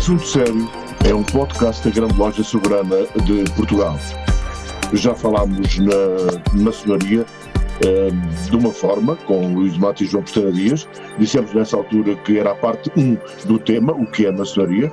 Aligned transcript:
Assunto 0.00 0.26
Sério 0.26 0.66
é 1.06 1.14
um 1.14 1.22
podcast 1.22 1.86
da 1.86 1.94
Grande 1.94 2.16
Loja 2.16 2.42
Soberana 2.42 3.04
de 3.22 3.44
Portugal. 3.52 3.98
Já 4.94 5.14
falámos 5.14 5.78
na 5.78 6.58
maçonaria 6.58 7.26
eh, 7.84 8.08
de 8.48 8.56
uma 8.56 8.72
forma, 8.72 9.14
com 9.26 9.52
Luís 9.52 9.76
Matos 9.76 10.00
e 10.00 10.06
João 10.06 10.22
Pestana 10.22 10.52
Dias. 10.52 10.88
Dissemos 11.18 11.52
nessa 11.52 11.76
altura 11.76 12.16
que 12.16 12.38
era 12.38 12.52
a 12.52 12.54
parte 12.54 12.90
1 12.96 13.18
do 13.46 13.58
tema, 13.58 13.92
o 13.92 14.06
que 14.06 14.24
é 14.24 14.32
maçonaria. 14.32 14.90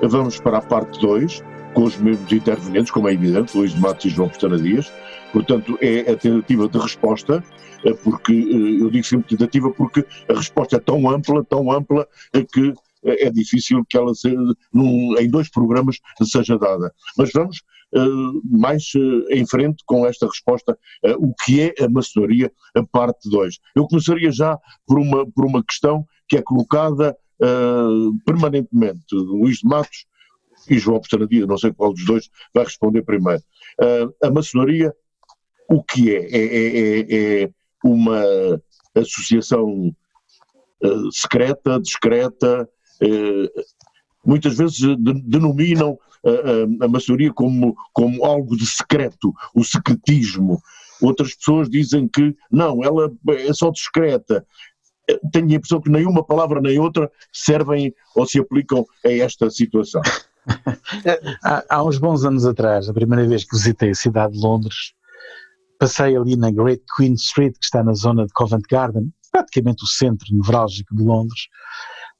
Vamos 0.00 0.40
para 0.40 0.56
a 0.56 0.62
parte 0.62 0.98
2, 0.98 1.44
com 1.74 1.84
os 1.84 1.98
mesmos 1.98 2.32
intervenientes, 2.32 2.90
como 2.90 3.06
é 3.06 3.12
evidente, 3.12 3.54
Luís 3.54 3.74
Matos 3.74 4.06
e 4.06 4.08
João 4.08 4.30
Pestana 4.30 4.56
Dias. 4.56 4.90
Portanto, 5.30 5.78
é 5.82 6.10
a 6.10 6.16
tentativa 6.16 6.66
de 6.66 6.78
resposta, 6.78 7.44
eh, 7.84 7.92
porque 8.02 8.32
eh, 8.32 8.82
eu 8.82 8.88
digo 8.88 9.04
sempre 9.04 9.36
tentativa 9.36 9.70
porque 9.70 10.06
a 10.26 10.32
resposta 10.32 10.76
é 10.76 10.80
tão 10.80 11.06
ampla, 11.10 11.44
tão 11.44 11.70
ampla, 11.70 12.08
que 12.50 12.72
é 13.12 13.30
difícil 13.30 13.84
que 13.88 13.96
ela 13.96 14.14
seja, 14.14 14.36
num, 14.72 15.16
em 15.18 15.28
dois 15.28 15.50
programas 15.50 15.96
seja 16.22 16.58
dada. 16.58 16.92
Mas 17.16 17.30
vamos 17.32 17.62
uh, 17.94 18.58
mais 18.58 18.84
uh, 18.94 19.24
em 19.30 19.46
frente 19.46 19.82
com 19.86 20.06
esta 20.06 20.26
resposta, 20.26 20.72
uh, 21.04 21.14
o 21.18 21.34
que 21.44 21.60
é 21.60 21.84
a 21.84 21.88
maçonaria, 21.88 22.52
a 22.74 22.84
parte 22.84 23.28
2. 23.30 23.58
Eu 23.74 23.86
começaria 23.86 24.30
já 24.30 24.58
por 24.86 24.98
uma, 24.98 25.30
por 25.30 25.44
uma 25.44 25.64
questão 25.64 26.06
que 26.28 26.36
é 26.36 26.42
colocada 26.42 27.16
permanentemente. 28.26 29.04
Luís 29.12 29.58
de 29.58 29.68
Matos 29.68 30.06
e 30.68 30.76
João 30.76 31.00
Pestanadia, 31.00 31.46
não 31.46 31.56
sei 31.56 31.72
qual 31.72 31.92
dos 31.92 32.04
dois 32.04 32.28
vai 32.52 32.64
responder 32.64 33.02
primeiro. 33.02 33.40
a 34.20 34.28
maçonaria, 34.28 34.92
o 35.70 35.80
que 35.80 36.12
é? 36.12 36.26
É, 36.26 36.44
é, 36.44 36.98
é, 36.98 37.42
é 37.44 37.50
uma 37.84 38.20
associação 38.92 39.94
secreta, 41.12 41.80
discreta, 41.80 42.68
muitas 44.24 44.56
vezes 44.56 44.80
denominam 45.24 45.98
a, 46.24 46.30
a, 46.82 46.86
a 46.86 46.88
maçonaria 46.88 47.32
como, 47.32 47.76
como 47.92 48.24
algo 48.24 48.56
de 48.56 48.66
secreto, 48.66 49.32
o 49.54 49.64
secretismo. 49.64 50.60
Outras 51.00 51.34
pessoas 51.34 51.70
dizem 51.70 52.08
que 52.08 52.36
não, 52.50 52.82
ela 52.82 53.10
é 53.28 53.52
só 53.52 53.70
discreta. 53.70 54.44
Eh, 55.08 55.18
tenho 55.32 55.50
a 55.50 55.54
impressão 55.54 55.80
que 55.80 55.90
nenhuma 55.90 56.24
palavra 56.24 56.60
nem 56.60 56.78
outra 56.78 57.10
servem 57.32 57.94
ou 58.16 58.26
se 58.26 58.40
aplicam 58.40 58.84
a 59.04 59.08
esta 59.08 59.48
situação. 59.48 60.02
há, 61.44 61.64
há 61.68 61.84
uns 61.84 61.98
bons 61.98 62.24
anos 62.24 62.44
atrás, 62.44 62.88
a 62.88 62.94
primeira 62.94 63.26
vez 63.28 63.44
que 63.44 63.56
visitei 63.56 63.90
a 63.90 63.94
cidade 63.94 64.32
de 64.32 64.40
Londres, 64.40 64.92
passei 65.78 66.16
ali 66.16 66.36
na 66.36 66.50
Great 66.50 66.82
Queen 66.96 67.14
Street, 67.14 67.52
que 67.52 67.64
está 67.64 67.82
na 67.82 67.94
zona 67.94 68.26
de 68.26 68.32
Covent 68.32 68.64
Garden, 68.68 69.12
praticamente 69.30 69.84
o 69.84 69.86
centro 69.86 70.26
nevrálgico 70.32 70.96
de 70.96 71.04
Londres, 71.04 71.48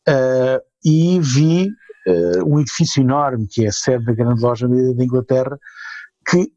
uh, 0.09 0.61
e 0.85 1.21
vi 1.21 1.69
uh, 2.07 2.45
um 2.47 2.61
edifício 2.61 3.03
enorme 3.03 3.47
que 3.47 3.65
é 3.65 3.69
a 3.69 3.73
sede 3.73 4.05
da 4.05 4.13
grande 4.13 4.41
loja 4.41 4.67
da 4.69 5.05
Inglaterra, 5.05 5.59
que 6.29 6.51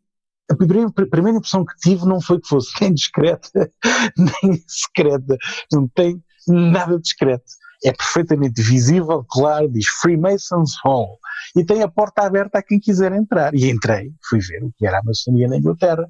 a 0.49 0.55
primeira, 0.55 1.37
impressão 1.37 1.65
que 1.65 1.75
tive 1.77 2.05
não 2.05 2.19
foi 2.19 2.39
que 2.39 2.47
fosse 2.47 2.71
nem 2.81 2.93
discreta, 2.93 3.71
nem 4.17 4.63
secreta, 4.67 5.37
não 5.71 5.87
tem 5.87 6.21
nada 6.47 6.99
discreto. 6.99 7.45
É 7.83 7.91
perfeitamente 7.91 8.61
visível, 8.61 9.25
claro, 9.27 9.67
diz 9.71 9.87
Freemasons 10.01 10.73
Hall 10.83 11.17
e 11.55 11.65
tem 11.65 11.81
a 11.81 11.87
porta 11.87 12.21
aberta 12.21 12.59
a 12.59 12.63
quem 12.63 12.79
quiser 12.79 13.11
entrar. 13.11 13.53
E 13.53 13.69
entrei, 13.69 14.11
fui 14.29 14.39
ver 14.39 14.63
o 14.63 14.71
que 14.77 14.85
era 14.85 14.99
a 14.99 15.03
maçonaria 15.03 15.47
na 15.47 15.57
Inglaterra. 15.57 16.07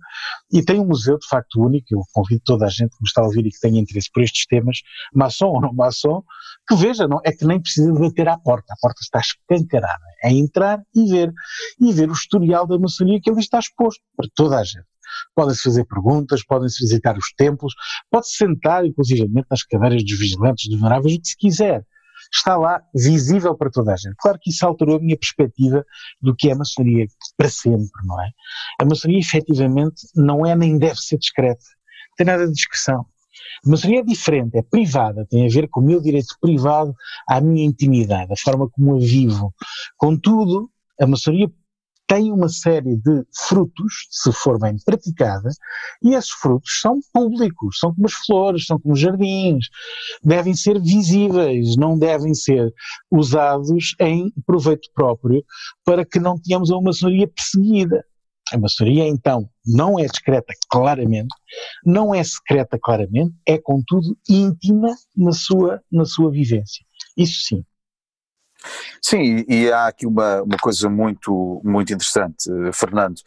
E 0.51 0.63
tem 0.63 0.79
um 0.79 0.85
museu 0.85 1.17
de 1.17 1.27
facto 1.27 1.61
único, 1.61 1.87
eu 1.91 2.01
convido 2.13 2.41
toda 2.45 2.65
a 2.65 2.69
gente 2.69 2.89
que 2.89 3.01
me 3.01 3.07
está 3.07 3.21
a 3.21 3.25
ouvir 3.25 3.45
e 3.45 3.51
que 3.51 3.59
tenha 3.59 3.79
interesse 3.79 4.09
por 4.13 4.21
estes 4.21 4.45
temas, 4.47 4.79
maçom 5.13 5.47
ou 5.47 5.61
não 5.61 5.73
maçom, 5.73 6.23
que 6.71 6.75
veja, 6.75 7.07
não, 7.07 7.19
é 7.25 7.31
que 7.33 7.45
nem 7.45 7.59
precisa 7.59 7.91
de 7.91 7.99
bater 7.99 8.29
à 8.29 8.37
porta, 8.37 8.73
a 8.73 8.77
porta 8.81 9.01
está 9.01 9.19
escancarada. 9.19 10.03
É 10.23 10.31
entrar 10.31 10.81
e 10.95 11.09
ver, 11.09 11.33
e 11.79 11.91
ver 11.91 12.09
o 12.09 12.13
historial 12.13 12.65
da 12.65 12.79
maçonaria 12.79 13.19
que 13.21 13.29
ali 13.29 13.41
está 13.41 13.59
exposto 13.59 14.01
para 14.15 14.29
toda 14.33 14.57
a 14.57 14.63
gente 14.63 14.85
podem-se 15.35 15.63
fazer 15.63 15.83
perguntas, 15.85 16.43
podem-se 16.45 16.79
visitar 16.81 17.17
os 17.17 17.33
templos, 17.35 17.73
pode-se 18.09 18.37
sentar, 18.37 18.85
inclusive, 18.85 19.27
nas 19.49 19.63
cadeiras 19.63 20.03
dos 20.05 20.17
vigilantes, 20.17 20.69
dos 20.69 20.79
veneráveis, 20.79 21.15
o 21.15 21.21
que 21.21 21.27
se 21.27 21.37
quiser 21.37 21.85
está 22.33 22.55
lá 22.55 22.81
visível 22.95 23.55
para 23.57 23.69
toda 23.69 23.91
a 23.91 23.97
gente. 23.97 24.15
Claro 24.17 24.39
que 24.41 24.51
isso 24.51 24.65
alterou 24.65 24.97
a 24.97 24.99
minha 25.01 25.17
perspectiva 25.17 25.85
do 26.21 26.33
que 26.33 26.49
é 26.49 26.53
a 26.53 26.55
maçonaria 26.55 27.05
para 27.35 27.49
sempre, 27.49 28.05
não 28.05 28.21
é? 28.21 28.29
A 28.79 28.85
maçonaria 28.85 29.19
efetivamente 29.19 30.01
não 30.15 30.45
é 30.45 30.55
nem 30.55 30.77
deve 30.77 30.97
ser 30.97 31.17
discreta, 31.17 31.63
não 32.11 32.15
tem 32.15 32.25
nada 32.27 32.47
de 32.47 32.53
discreção. 32.53 33.05
A 33.65 33.69
maçonaria 33.69 34.01
é 34.01 34.03
diferente, 34.03 34.57
é 34.57 34.61
privada, 34.61 35.25
tem 35.29 35.45
a 35.45 35.49
ver 35.49 35.67
com 35.69 35.79
o 35.79 35.83
meu 35.83 36.01
direito 36.01 36.35
privado 36.39 36.93
à 37.27 37.39
minha 37.39 37.65
intimidade, 37.65 38.31
a 38.31 38.37
forma 38.37 38.69
como 38.69 38.95
a 38.95 38.99
vivo. 38.99 39.53
Contudo, 39.97 40.69
a 40.99 41.07
maçonaria 41.07 41.51
tem 42.11 42.29
uma 42.29 42.49
série 42.49 42.97
de 42.97 43.23
frutos, 43.47 44.05
se 44.09 44.33
for 44.33 44.59
bem 44.59 44.75
praticada, 44.83 45.49
e 46.03 46.13
esses 46.13 46.31
frutos 46.31 46.81
são 46.81 46.99
públicos, 47.13 47.79
são 47.79 47.95
como 47.95 48.05
as 48.05 48.13
flores, 48.13 48.65
são 48.65 48.77
como 48.77 48.95
os 48.95 48.99
jardins, 48.99 49.67
devem 50.21 50.53
ser 50.53 50.77
visíveis, 50.81 51.77
não 51.77 51.97
devem 51.97 52.33
ser 52.33 52.69
usados 53.09 53.95
em 53.97 54.29
proveito 54.45 54.89
próprio 54.93 55.41
para 55.85 56.05
que 56.05 56.19
não 56.19 56.37
tenhamos 56.37 56.69
uma 56.69 56.81
maçonaria 56.81 57.29
perseguida. 57.29 58.03
A 58.51 58.57
maçonaria, 58.57 59.07
então, 59.07 59.49
não 59.65 59.97
é 59.99 60.05
discreta 60.05 60.53
claramente, 60.69 61.33
não 61.85 62.13
é 62.13 62.23
secreta 62.23 62.77
claramente, 62.81 63.33
é, 63.47 63.57
contudo, 63.57 64.17
íntima 64.27 64.89
na 65.15 65.31
sua, 65.31 65.81
na 65.91 66.05
sua 66.05 66.31
vivência. 66.31 66.85
Isso 67.15 67.41
sim. 67.43 67.63
Sim, 69.01 69.43
e 69.47 69.71
há 69.71 69.87
aqui 69.87 70.05
uma, 70.05 70.43
uma 70.43 70.57
coisa 70.57 70.87
muito, 70.87 71.61
muito 71.63 71.91
interessante, 71.91 72.47
Fernando. 72.73 73.17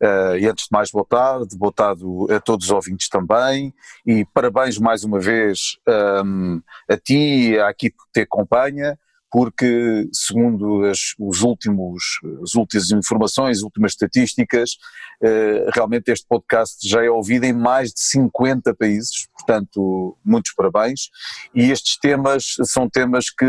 Uh, 0.00 0.36
e 0.38 0.46
antes 0.46 0.66
de 0.66 0.70
mais, 0.70 0.90
boa 0.90 1.04
tarde, 1.04 1.56
boa 1.56 1.72
tarde 1.72 2.04
a 2.30 2.40
todos 2.40 2.66
os 2.66 2.70
ouvintes 2.70 3.08
também, 3.08 3.74
e 4.06 4.24
parabéns 4.26 4.78
mais 4.78 5.02
uma 5.02 5.18
vez 5.18 5.78
um, 6.24 6.60
a 6.88 6.96
ti 6.96 7.58
à 7.58 7.70
equipe 7.70 7.96
que 7.96 8.12
te 8.12 8.20
acompanha, 8.20 8.96
porque, 9.30 10.08
segundo 10.12 10.84
as, 10.84 11.14
os 11.18 11.42
últimos, 11.42 12.02
as 12.42 12.54
últimas 12.54 12.90
informações, 12.90 13.58
as 13.58 13.62
últimas 13.62 13.92
estatísticas, 13.92 14.72
uh, 15.22 15.70
realmente 15.74 16.10
este 16.10 16.26
podcast 16.28 16.88
já 16.88 17.04
é 17.04 17.10
ouvido 17.10 17.44
em 17.44 17.52
mais 17.52 17.90
de 17.90 18.00
50 18.00 18.74
países, 18.74 19.26
portanto, 19.36 20.16
muitos 20.24 20.52
parabéns. 20.54 21.10
E 21.54 21.70
estes 21.70 21.98
temas 21.98 22.54
são 22.64 22.88
temas 22.88 23.30
que 23.30 23.46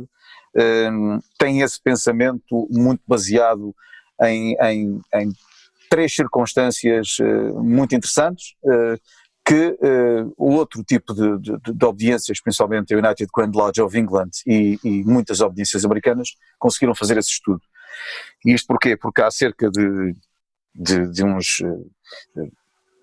um, 0.57 1.19
tem 1.37 1.61
esse 1.61 1.81
pensamento 1.81 2.67
muito 2.69 3.01
baseado 3.07 3.75
em, 4.21 4.55
em, 4.61 5.01
em 5.13 5.31
três 5.89 6.15
circunstâncias 6.15 7.17
uh, 7.19 7.63
muito 7.63 7.95
interessantes, 7.95 8.55
uh, 8.63 8.99
que 9.47 9.77
uh, 9.79 10.33
outro 10.37 10.83
tipo 10.83 11.13
de, 11.13 11.39
de, 11.39 11.73
de, 11.73 11.85
obediências, 11.85 12.41
principalmente 12.41 12.93
a 12.93 12.97
United 12.97 13.29
Grand 13.33 13.51
Lodge 13.53 13.81
of 13.81 13.97
England 13.97 14.31
e, 14.45 14.77
e, 14.83 15.03
muitas 15.05 15.39
obediências 15.39 15.85
americanas, 15.85 16.35
conseguiram 16.59 16.93
fazer 16.93 17.17
esse 17.17 17.29
estudo. 17.29 17.61
E 18.45 18.53
isto 18.53 18.67
porquê? 18.67 18.97
Porque 18.97 19.21
há 19.21 19.31
cerca 19.31 19.71
de, 19.71 20.13
de, 20.75 21.11
de 21.13 21.23
uns 21.23 21.61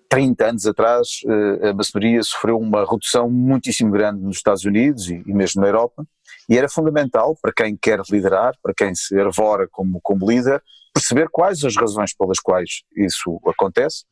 30 0.07 0.45
anos 0.45 0.65
atrás, 0.67 1.07
eh, 1.27 1.69
a 1.69 1.73
maçonaria 1.73 2.21
sofreu 2.21 2.57
uma 2.57 2.89
redução 2.89 3.29
muitíssimo 3.29 3.91
grande 3.91 4.21
nos 4.21 4.37
Estados 4.37 4.63
Unidos 4.63 5.09
e, 5.09 5.23
mesmo 5.25 5.61
na 5.61 5.67
Europa, 5.67 6.05
e 6.47 6.57
era 6.57 6.69
fundamental 6.69 7.35
para 7.41 7.51
quem 7.51 7.75
quer 7.75 7.99
liderar, 8.09 8.53
para 8.61 8.73
quem 8.73 8.93
se 8.93 9.19
arvora 9.19 9.67
como, 9.71 9.99
como 10.01 10.29
líder, 10.29 10.63
perceber 10.93 11.27
quais 11.29 11.63
as 11.63 11.75
razões 11.75 12.15
pelas 12.15 12.39
quais 12.39 12.83
isso 12.95 13.41
acontece. 13.47 14.05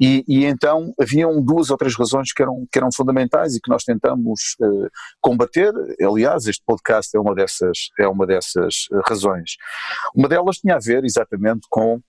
E, 0.00 0.24
e, 0.26 0.44
então 0.44 0.92
haviam 1.00 1.40
duas 1.40 1.70
ou 1.70 1.76
três 1.76 1.94
razões 1.96 2.32
que 2.32 2.42
eram, 2.42 2.66
que 2.70 2.78
eram 2.78 2.88
fundamentais 2.94 3.54
e 3.54 3.60
que 3.60 3.70
nós 3.70 3.84
tentamos 3.84 4.56
uh, 4.60 4.88
combater. 5.20 5.72
Aliás, 6.02 6.46
este 6.46 6.62
podcast 6.66 7.16
é 7.16 7.20
uma 7.20 7.34
dessas, 7.34 7.90
é 7.98 8.08
uma 8.08 8.26
dessas 8.26 8.86
razões. 9.06 9.52
Uma 10.14 10.28
delas 10.28 10.58
tinha 10.58 10.76
a 10.76 10.80
ver 10.80 11.04
exatamente 11.04 11.66
com 11.70 12.00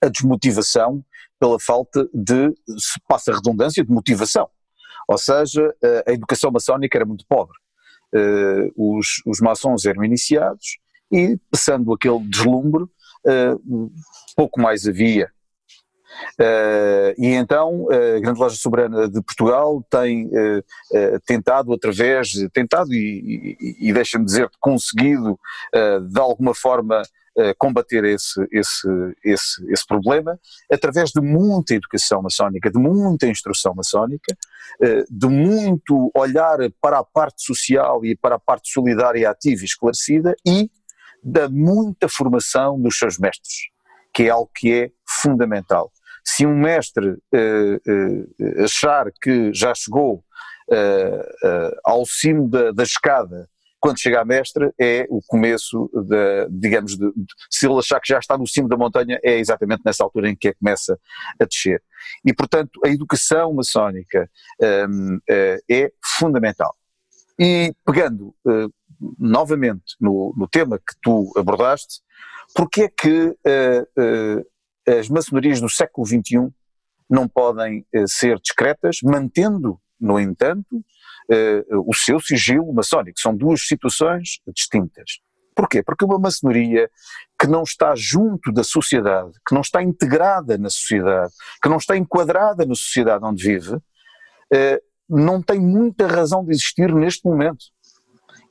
a 0.00 0.08
desmotivação 0.08 1.04
pela 1.40 1.58
falta 1.58 2.08
de, 2.14 2.50
se 2.78 3.00
passa 3.08 3.32
a 3.32 3.34
redundância, 3.34 3.84
de 3.84 3.90
motivação. 3.90 4.48
Ou 5.08 5.18
seja, 5.18 5.74
a 6.06 6.12
educação 6.12 6.52
maçónica 6.52 6.96
era 6.96 7.04
muito 7.04 7.26
pobre. 7.28 7.56
Eh, 8.14 8.70
os, 8.76 9.22
os 9.24 9.40
maçons 9.40 9.86
eram 9.86 10.04
iniciados 10.04 10.78
e, 11.10 11.38
passando 11.50 11.92
aquele 11.92 12.18
deslumbre, 12.28 12.84
eh, 13.26 13.54
pouco 14.36 14.60
mais 14.60 14.86
havia. 14.86 15.30
Uh, 16.38 17.14
e 17.18 17.34
então 17.34 17.86
a 17.90 18.20
Grande 18.20 18.38
Loja 18.38 18.56
Soberana 18.56 19.08
de 19.08 19.22
Portugal 19.22 19.84
tem 19.90 20.26
uh, 20.26 20.58
uh, 20.58 21.20
tentado 21.26 21.72
através, 21.72 22.32
tentado 22.52 22.92
e, 22.92 23.56
e, 23.60 23.88
e 23.88 23.92
deixa-me 23.92 24.24
dizer, 24.24 24.50
conseguido 24.60 25.38
de 26.10 26.20
alguma 26.20 26.54
forma 26.54 27.02
combater 27.58 28.04
esse, 28.04 28.46
esse, 28.52 28.88
esse, 29.24 29.72
esse 29.72 29.86
problema 29.86 30.38
através 30.70 31.10
de 31.10 31.20
muita 31.20 31.74
educação 31.74 32.20
maçónica, 32.20 32.70
de 32.70 32.78
muita 32.78 33.26
instrução 33.26 33.74
maçónica, 33.74 34.36
eh, 34.80 35.04
de 35.08 35.28
muito 35.28 36.10
olhar 36.14 36.58
para 36.80 36.98
a 36.98 37.04
parte 37.04 37.44
social 37.44 38.04
e 38.04 38.16
para 38.16 38.36
a 38.36 38.38
parte 38.38 38.70
solidária, 38.72 39.30
ativa 39.30 39.62
e 39.62 39.64
esclarecida 39.64 40.34
e 40.46 40.70
da 41.22 41.48
muita 41.48 42.08
formação 42.08 42.80
dos 42.80 42.98
seus 42.98 43.18
mestres, 43.18 43.68
que 44.12 44.24
é 44.24 44.30
algo 44.30 44.50
que 44.54 44.72
é 44.72 44.90
fundamental. 45.06 45.92
Se 46.24 46.46
um 46.46 46.56
mestre 46.56 47.16
eh, 47.32 47.80
eh, 47.86 48.62
achar 48.64 49.10
que 49.20 49.52
já 49.52 49.74
chegou 49.74 50.24
ao 51.84 52.06
cimo 52.06 52.48
da, 52.48 52.70
da 52.70 52.82
escada 52.82 53.46
quando 53.82 54.00
chega 54.00 54.20
à 54.20 54.24
mestre 54.24 54.72
é 54.80 55.08
o 55.10 55.20
começo, 55.26 55.90
de, 55.92 56.48
digamos, 56.50 56.96
de, 56.96 57.04
de, 57.16 57.26
se 57.50 57.66
ele 57.66 57.80
achar 57.80 58.00
que 58.00 58.12
já 58.12 58.20
está 58.20 58.38
no 58.38 58.46
cimo 58.46 58.68
da 58.68 58.76
montanha, 58.76 59.18
é 59.24 59.40
exatamente 59.40 59.82
nessa 59.84 60.04
altura 60.04 60.30
em 60.30 60.36
que 60.36 60.48
é, 60.48 60.54
começa 60.54 60.96
a 61.38 61.44
descer. 61.44 61.82
E, 62.24 62.32
portanto, 62.32 62.78
a 62.84 62.88
educação 62.88 63.52
maçónica 63.52 64.30
um, 64.88 65.16
uh, 65.16 65.20
eh, 65.28 65.58
é 65.68 65.92
fundamental. 66.16 66.76
E 67.36 67.74
pegando 67.84 68.32
uh, 68.46 68.72
novamente 69.18 69.96
no, 70.00 70.32
no, 70.36 70.46
tema 70.46 70.78
que 70.78 70.94
tu 71.02 71.32
abordaste, 71.36 72.02
porque 72.54 72.82
é 72.82 72.88
que 72.88 73.30
uh, 73.30 74.46
as 74.86 75.08
maçonarias 75.08 75.60
do 75.60 75.68
século 75.68 76.06
XXI 76.06 76.48
não 77.08 77.28
podem 77.28 77.84
ser 78.06 78.38
discretas, 78.40 78.98
mantendo, 79.02 79.78
no 80.00 80.18
entanto, 80.18 80.82
uh, 81.30 81.88
o 81.88 81.94
seu 81.94 82.20
sigilo 82.20 82.72
maçónico. 82.72 83.20
São 83.20 83.36
duas 83.36 83.66
situações 83.66 84.40
distintas. 84.54 85.20
Porquê? 85.54 85.82
Porque 85.82 86.04
uma 86.04 86.18
maçonaria 86.18 86.90
que 87.38 87.46
não 87.46 87.62
está 87.62 87.94
junto 87.94 88.50
da 88.52 88.64
sociedade, 88.64 89.32
que 89.46 89.54
não 89.54 89.60
está 89.60 89.82
integrada 89.82 90.56
na 90.56 90.70
sociedade, 90.70 91.32
que 91.62 91.68
não 91.68 91.76
está 91.76 91.96
enquadrada 91.96 92.64
na 92.64 92.74
sociedade 92.74 93.24
onde 93.24 93.42
vive, 93.42 93.74
uh, 93.74 94.82
não 95.08 95.42
tem 95.42 95.60
muita 95.60 96.06
razão 96.06 96.44
de 96.44 96.52
existir 96.52 96.92
neste 96.94 97.24
momento. 97.26 97.66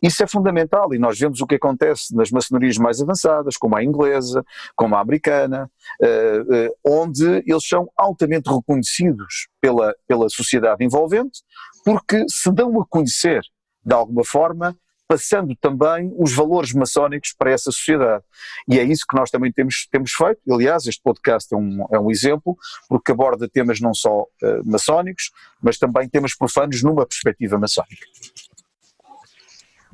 Isso 0.02 0.24
é 0.24 0.28
fundamental 0.28 0.94
e 0.94 1.00
nós 1.00 1.20
vemos 1.20 1.42
o 1.42 1.48
que 1.48 1.56
acontece 1.56 2.16
nas 2.16 2.32
maçonarias 2.32 2.78
mais 2.78 3.02
avançadas, 3.02 3.56
como 3.58 3.76
a 3.76 3.84
inglesa, 3.84 4.44
como 4.76 4.96
a 4.96 5.00
americana, 5.00 5.70
eh, 6.02 6.70
onde 6.84 7.44
eles 7.46 7.68
são 7.68 7.90
altamente 7.96 8.50
reconhecidos 8.50 9.48
pela, 9.62 9.94
pela 10.08 10.28
sociedade 10.30 10.84
envolvente, 10.84 11.42
porque 11.86 12.26
se 12.28 12.52
dão 12.52 12.82
a 12.82 12.86
conhecer 12.88 13.42
de 13.84 13.94
alguma 13.94 14.24
forma, 14.24 14.76
passando 15.08 15.54
também 15.58 16.10
os 16.18 16.34
valores 16.34 16.72
maçónicos 16.72 17.34
para 17.38 17.52
essa 17.52 17.70
sociedade. 17.70 18.24
E 18.66 18.80
é 18.80 18.84
isso 18.84 19.06
que 19.08 19.16
nós 19.16 19.30
também 19.30 19.52
temos, 19.52 19.86
temos 19.92 20.14
feito. 20.14 20.40
Aliás, 20.50 20.88
este 20.88 21.02
podcast 21.04 21.54
é 21.54 21.58
um, 21.58 21.86
é 21.92 22.00
um 22.00 22.10
exemplo, 22.10 22.56
porque 22.88 23.12
aborda 23.12 23.50
temas 23.50 23.82
não 23.82 23.94
só 23.94 24.22
uh, 24.22 24.26
maçónicos, 24.64 25.32
mas 25.62 25.78
também 25.78 26.08
temas 26.08 26.34
profanos 26.34 26.82
numa 26.82 27.06
perspectiva 27.06 27.58
maçónica. 27.58 28.08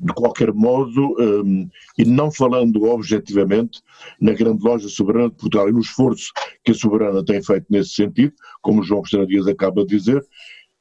De 0.00 0.12
qualquer 0.12 0.52
modo, 0.52 1.16
um, 1.18 1.68
e 1.96 2.04
não 2.04 2.30
falando 2.30 2.84
objetivamente, 2.84 3.82
na 4.20 4.32
grande 4.32 4.62
loja 4.62 4.88
soberana 4.88 5.28
de 5.28 5.36
Portugal 5.36 5.68
e 5.68 5.72
no 5.72 5.80
esforço 5.80 6.30
que 6.64 6.70
a 6.70 6.74
soberana 6.74 7.24
tem 7.24 7.42
feito 7.42 7.66
nesse 7.68 7.90
sentido, 7.90 8.32
como 8.62 8.82
João 8.82 9.02
Cristina 9.02 9.26
Dias 9.26 9.46
acaba 9.48 9.84
de 9.84 9.96
dizer, 9.96 10.24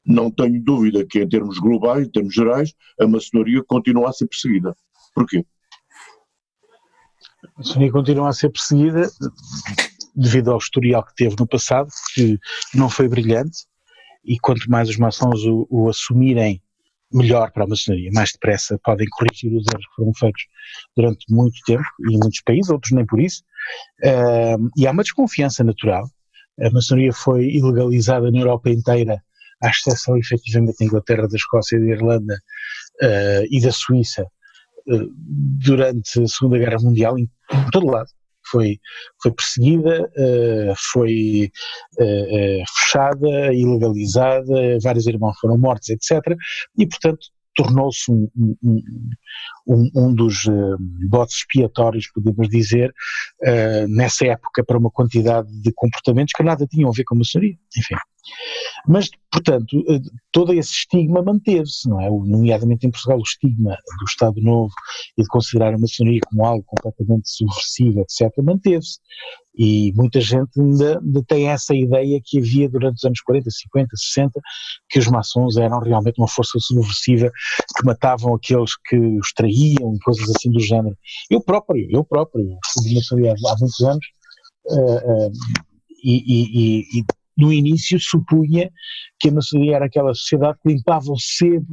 não 0.05 0.31
tenho 0.31 0.63
dúvida 0.63 1.05
que, 1.05 1.19
em 1.19 1.27
termos 1.27 1.57
globais, 1.59 2.07
em 2.07 2.12
termos 2.12 2.33
gerais, 2.33 2.74
a 3.00 3.07
maçonaria 3.07 3.63
continua 3.63 4.09
a 4.09 4.13
ser 4.13 4.27
perseguida. 4.27 4.75
Porquê? 5.13 5.45
A 7.43 7.57
maçonaria 7.57 7.91
continua 7.91 8.29
a 8.29 8.33
ser 8.33 8.50
perseguida 8.50 9.09
devido 10.15 10.51
ao 10.51 10.57
historial 10.57 11.03
que 11.03 11.15
teve 11.15 11.36
no 11.39 11.47
passado, 11.47 11.89
que 12.13 12.39
não 12.74 12.89
foi 12.89 13.07
brilhante, 13.07 13.65
e 14.24 14.39
quanto 14.39 14.69
mais 14.69 14.89
os 14.89 14.97
maçons 14.97 15.43
o, 15.43 15.67
o 15.69 15.89
assumirem 15.89 16.62
melhor 17.11 17.51
para 17.51 17.63
a 17.63 17.67
maçonaria, 17.67 18.09
mais 18.13 18.31
depressa 18.31 18.79
podem 18.83 19.07
corrigir 19.09 19.53
os 19.53 19.65
erros 19.67 19.85
que 19.85 19.95
foram 19.95 20.13
feitos 20.13 20.43
durante 20.95 21.25
muito 21.29 21.59
tempo, 21.65 21.85
e 22.09 22.15
em 22.15 22.19
muitos 22.19 22.41
países, 22.41 22.69
outros 22.69 22.91
nem 22.91 23.05
por 23.05 23.19
isso, 23.19 23.43
uh, 24.03 24.69
e 24.75 24.85
há 24.85 24.91
uma 24.91 25.03
desconfiança 25.03 25.63
natural. 25.63 26.03
A 26.59 26.69
maçonaria 26.71 27.13
foi 27.13 27.45
ilegalizada 27.45 28.31
na 28.31 28.39
Europa 28.39 28.69
inteira 28.69 29.21
à 29.63 29.69
exceção 29.69 30.17
efetivamente 30.17 30.77
da 30.79 30.85
Inglaterra, 30.85 31.27
da 31.27 31.35
Escócia, 31.35 31.79
da 31.79 31.85
Irlanda 31.85 32.33
uh, 33.01 33.45
e 33.49 33.61
da 33.61 33.71
Suíça, 33.71 34.23
uh, 34.87 35.07
durante 35.15 36.21
a 36.21 36.27
Segunda 36.27 36.57
Guerra 36.57 36.77
Mundial, 36.81 37.17
em, 37.17 37.29
em 37.53 37.71
todo 37.71 37.87
lado. 37.87 38.09
Foi, 38.49 38.79
foi 39.21 39.31
perseguida, 39.31 40.09
uh, 40.17 40.73
foi 40.91 41.49
fechada, 42.77 43.53
ilegalizada, 43.53 44.77
vários 44.81 45.07
irmãos 45.07 45.37
foram 45.39 45.57
mortos, 45.57 45.89
etc. 45.89 46.35
E, 46.77 46.87
portanto, 46.87 47.27
tornou-se 47.57 48.11
um, 48.11 48.29
um, 49.67 49.89
um, 49.95 50.13
dos 50.13 50.45
uh, 50.45 50.77
botes 51.09 51.37
expiatórios, 51.37 52.09
podemos 52.13 52.47
dizer, 52.49 52.93
uh, 53.41 53.87
nessa 53.89 54.27
época 54.27 54.63
para 54.63 54.77
uma 54.77 54.91
quantidade 54.91 55.49
de 55.61 55.73
comportamentos 55.73 56.33
que 56.33 56.43
nada 56.43 56.67
tinham 56.67 56.89
a 56.89 56.93
ver 56.93 57.03
com 57.03 57.15
a 57.15 57.17
maçonaria. 57.17 57.57
Enfim. 57.75 57.95
Mas, 58.87 59.09
portanto, 59.31 59.83
eh, 59.89 60.01
todo 60.31 60.53
esse 60.53 60.71
estigma 60.71 61.21
manteve-se, 61.21 61.89
não 61.89 61.99
é? 62.01 62.09
Nomeadamente 62.09 62.85
em 62.85 62.91
Portugal, 62.91 63.19
o 63.19 63.23
estigma 63.23 63.71
do 63.71 64.05
Estado 64.05 64.41
Novo 64.41 64.73
e 65.17 65.21
de 65.21 65.27
considerar 65.29 65.73
a 65.73 65.77
maçonaria 65.77 66.19
como 66.29 66.45
algo 66.45 66.63
completamente 66.65 67.29
subversivo, 67.29 68.01
etc., 68.01 68.31
manteve-se. 68.43 68.99
E 69.57 69.91
muita 69.95 70.21
gente 70.21 70.49
ainda, 70.59 70.99
ainda, 70.99 71.23
tem 71.27 71.49
essa 71.49 71.73
ideia 71.75 72.21
que 72.23 72.37
havia 72.37 72.69
durante 72.69 72.97
os 72.97 73.03
anos 73.03 73.21
40, 73.21 73.49
50, 73.49 73.87
60, 73.95 74.41
que 74.89 74.99
os 74.99 75.07
maçons 75.07 75.57
eram 75.57 75.79
realmente 75.79 76.19
uma 76.19 76.27
força 76.27 76.59
subversiva 76.59 77.31
que 77.75 77.85
matavam 77.85 78.35
aqueles 78.35 78.71
que 78.87 78.97
os 78.97 79.33
traíam 79.33 79.95
e 79.95 79.99
coisas 79.99 80.29
assim 80.29 80.51
do 80.51 80.59
género. 80.59 80.95
Eu 81.29 81.41
próprio, 81.41 81.87
eu 81.89 82.03
próprio, 82.03 82.45
fui 82.73 82.93
maçonaria 82.93 83.33
há 83.33 83.55
muitos 83.59 83.81
anos, 83.81 84.05
uh, 84.67 85.27
uh, 85.27 85.31
e, 86.03 86.15
e, 86.15 86.99
e, 86.99 87.05
no 87.37 87.51
início 87.51 87.99
supunha 87.99 88.69
que 89.19 89.29
a 89.29 89.31
maçonaria 89.31 89.75
era 89.75 89.86
aquela 89.86 90.13
sociedade 90.13 90.57
que 90.62 90.74
limpava 90.74 91.12
o 91.12 91.19
sebo 91.19 91.65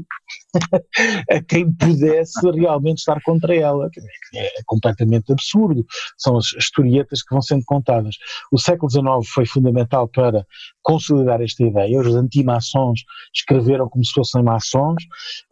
a 1.30 1.42
quem 1.42 1.72
pudesse 1.72 2.50
realmente 2.50 2.98
estar 2.98 3.20
contra 3.22 3.54
ela. 3.54 3.88
É 4.34 4.62
completamente 4.66 5.32
absurdo. 5.32 5.84
São 6.18 6.36
as 6.36 6.46
historietas 6.58 7.22
que 7.22 7.34
vão 7.34 7.42
sendo 7.42 7.62
contadas. 7.66 8.16
O 8.52 8.58
século 8.58 8.90
XIX 8.90 9.04
foi 9.32 9.46
fundamental 9.46 10.08
para 10.08 10.46
consolidar 10.82 11.40
esta 11.40 11.64
ideia. 11.64 12.00
Os 12.00 12.14
anti-maçons 12.14 13.00
escreveram 13.34 13.88
como 13.88 14.04
se 14.04 14.12
fossem 14.12 14.42
maçons 14.42 15.04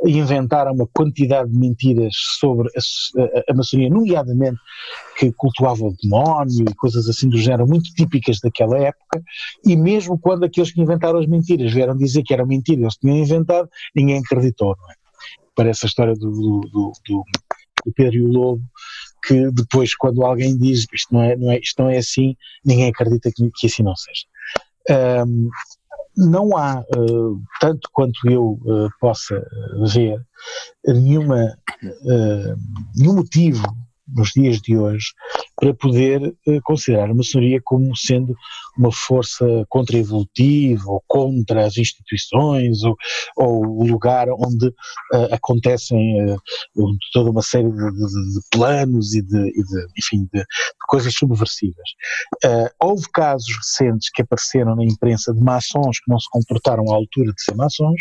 inventaram 0.04 0.72
uma 0.72 0.88
quantidade 0.92 1.50
de 1.50 1.58
mentiras 1.58 2.14
sobre 2.38 2.68
a, 2.68 3.22
a, 3.22 3.52
a 3.52 3.54
maçonaria, 3.54 3.92
nomeadamente 3.92 4.58
que 5.18 5.32
cultuava 5.32 5.84
o 5.84 5.94
demónio 6.02 6.64
e 6.68 6.74
coisas 6.74 7.08
assim 7.08 7.28
do 7.28 7.38
género, 7.38 7.66
muito 7.66 7.90
típicas 7.94 8.38
daquela 8.42 8.78
época, 8.78 9.22
e 9.64 9.76
mesmo 9.76 10.18
quando 10.18 10.44
aqueles 10.44 10.72
que 10.72 10.80
inventaram 10.80 11.18
as 11.18 11.26
mentiras 11.26 11.72
vieram 11.82 11.96
dizer 11.96 12.22
que 12.22 12.32
eram 12.32 12.46
mentiras, 12.46 12.80
eles 12.80 12.96
tinham 12.96 13.16
inventado, 13.16 13.68
ninguém 13.94 14.18
acreditou, 14.18 14.76
não 14.78 14.90
é? 14.90 14.94
Parece 15.54 15.84
a 15.84 15.88
história 15.88 16.14
do, 16.14 16.30
do, 16.30 16.60
do, 17.06 17.24
do, 17.84 17.92
Pedro 17.94 18.16
e 18.16 18.22
o 18.22 18.28
Lobo, 18.28 18.62
que 19.26 19.50
depois 19.50 19.94
quando 19.96 20.24
alguém 20.24 20.56
diz 20.56 20.86
isto 20.92 21.12
não 21.12 21.22
é, 21.22 21.36
não 21.36 21.50
é, 21.50 21.58
isto 21.58 21.82
não 21.82 21.90
é 21.90 21.98
assim, 21.98 22.36
ninguém 22.64 22.88
acredita 22.88 23.30
que, 23.34 23.50
que 23.54 23.66
assim 23.66 23.82
não 23.82 23.94
seja. 23.94 25.24
Um, 25.26 25.50
não 26.16 26.56
há, 26.56 26.80
uh, 26.96 27.40
tanto 27.60 27.88
quanto 27.92 28.28
eu 28.28 28.58
uh, 28.64 28.88
possa 29.00 29.42
ver, 29.92 30.20
nenhuma, 30.86 31.56
uh, 31.82 32.56
nenhum 32.94 33.14
motivo 33.16 33.62
nos 34.08 34.30
dias 34.32 34.60
de 34.60 34.76
hoje 34.76 35.06
para 35.56 35.72
poder 35.72 36.34
considerar 36.64 37.08
a 37.08 37.14
maçonaria 37.14 37.60
como 37.64 37.96
sendo 37.96 38.34
uma 38.76 38.92
força 38.92 39.44
contra-evolutiva 39.68 40.84
ou 40.86 41.02
contra 41.06 41.66
as 41.66 41.76
instituições 41.76 42.82
ou, 42.82 42.96
ou 43.36 43.66
o 43.66 43.86
lugar 43.86 44.28
onde 44.30 44.68
uh, 44.68 45.32
acontecem 45.32 46.30
uh, 46.30 46.38
toda 47.12 47.30
uma 47.30 47.42
série 47.42 47.70
de, 47.70 47.76
de, 47.76 48.06
de 48.06 48.40
planos 48.50 49.14
e 49.14 49.22
de, 49.22 49.48
e 49.48 49.62
de 49.62 49.86
enfim, 49.98 50.28
de, 50.32 50.44
coisas 50.88 51.14
subversivas. 51.14 51.76
Uh, 52.44 52.68
houve 52.80 53.04
casos 53.12 53.48
recentes 53.56 54.10
que 54.12 54.22
apareceram 54.22 54.76
na 54.76 54.84
imprensa 54.84 55.32
de 55.32 55.40
maçons 55.40 55.98
que 56.00 56.10
não 56.10 56.18
se 56.18 56.28
comportaram 56.30 56.90
à 56.92 56.94
altura 56.94 57.32
de 57.32 57.42
ser 57.42 57.54
maçons, 57.54 58.00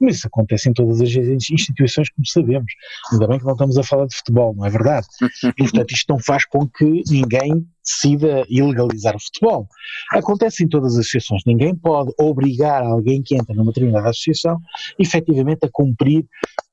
mas 0.00 0.16
isso 0.16 0.26
acontece 0.26 0.68
em 0.68 0.72
todas 0.72 1.00
as 1.00 1.10
instituições, 1.10 2.10
como 2.10 2.26
sabemos. 2.26 2.72
Ainda 3.12 3.28
bem 3.28 3.38
que 3.38 3.44
não 3.44 3.52
estamos 3.52 3.78
a 3.78 3.82
falar 3.82 4.06
de 4.06 4.16
futebol, 4.16 4.54
não 4.54 4.66
é 4.66 4.70
verdade? 4.70 5.06
E, 5.46 5.62
portanto, 5.62 5.92
isto 5.92 6.12
não 6.12 6.18
faz 6.18 6.44
com 6.44 6.68
que 6.68 7.02
ninguém 7.08 7.66
decida 7.86 8.44
ilegalizar 8.48 9.14
o 9.14 9.20
futebol. 9.20 9.68
Acontece 10.10 10.64
em 10.64 10.68
todas 10.68 10.94
as 10.94 11.00
associações. 11.00 11.42
Ninguém 11.46 11.74
pode 11.74 12.12
obrigar 12.18 12.82
alguém 12.82 13.22
que 13.22 13.36
entra 13.36 13.54
numa 13.54 13.72
determinada 13.72 14.10
associação, 14.10 14.58
efetivamente, 14.98 15.64
a 15.64 15.68
cumprir 15.72 16.24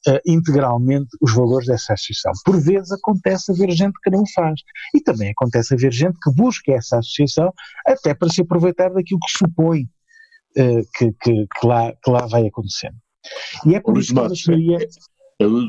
uh, 0.07 0.19
integralmente 0.25 1.09
os 1.21 1.33
valores 1.33 1.67
dessa 1.67 1.93
associação. 1.93 2.31
Por 2.43 2.59
vezes 2.59 2.91
acontece 2.91 3.51
haver 3.51 3.71
gente 3.71 3.93
que 4.03 4.09
não 4.09 4.23
faz. 4.33 4.59
E 4.95 5.01
também 5.01 5.29
acontece 5.29 5.75
haver 5.75 5.93
gente 5.93 6.17
que 6.21 6.33
busca 6.33 6.73
essa 6.73 6.97
associação 6.97 7.53
até 7.85 8.13
para 8.13 8.29
se 8.29 8.41
aproveitar 8.41 8.89
daquilo 8.89 9.19
que 9.19 9.37
supõe 9.37 9.83
uh, 10.57 10.81
que, 10.97 11.11
que, 11.21 11.47
que, 11.47 11.67
lá, 11.67 11.93
que 12.03 12.09
lá 12.09 12.25
vai 12.25 12.47
acontecendo. 12.47 12.95
E 13.65 13.75
é 13.75 13.79
por 13.79 13.97
isso 13.97 14.13
que 14.13 14.19
a 14.19 14.27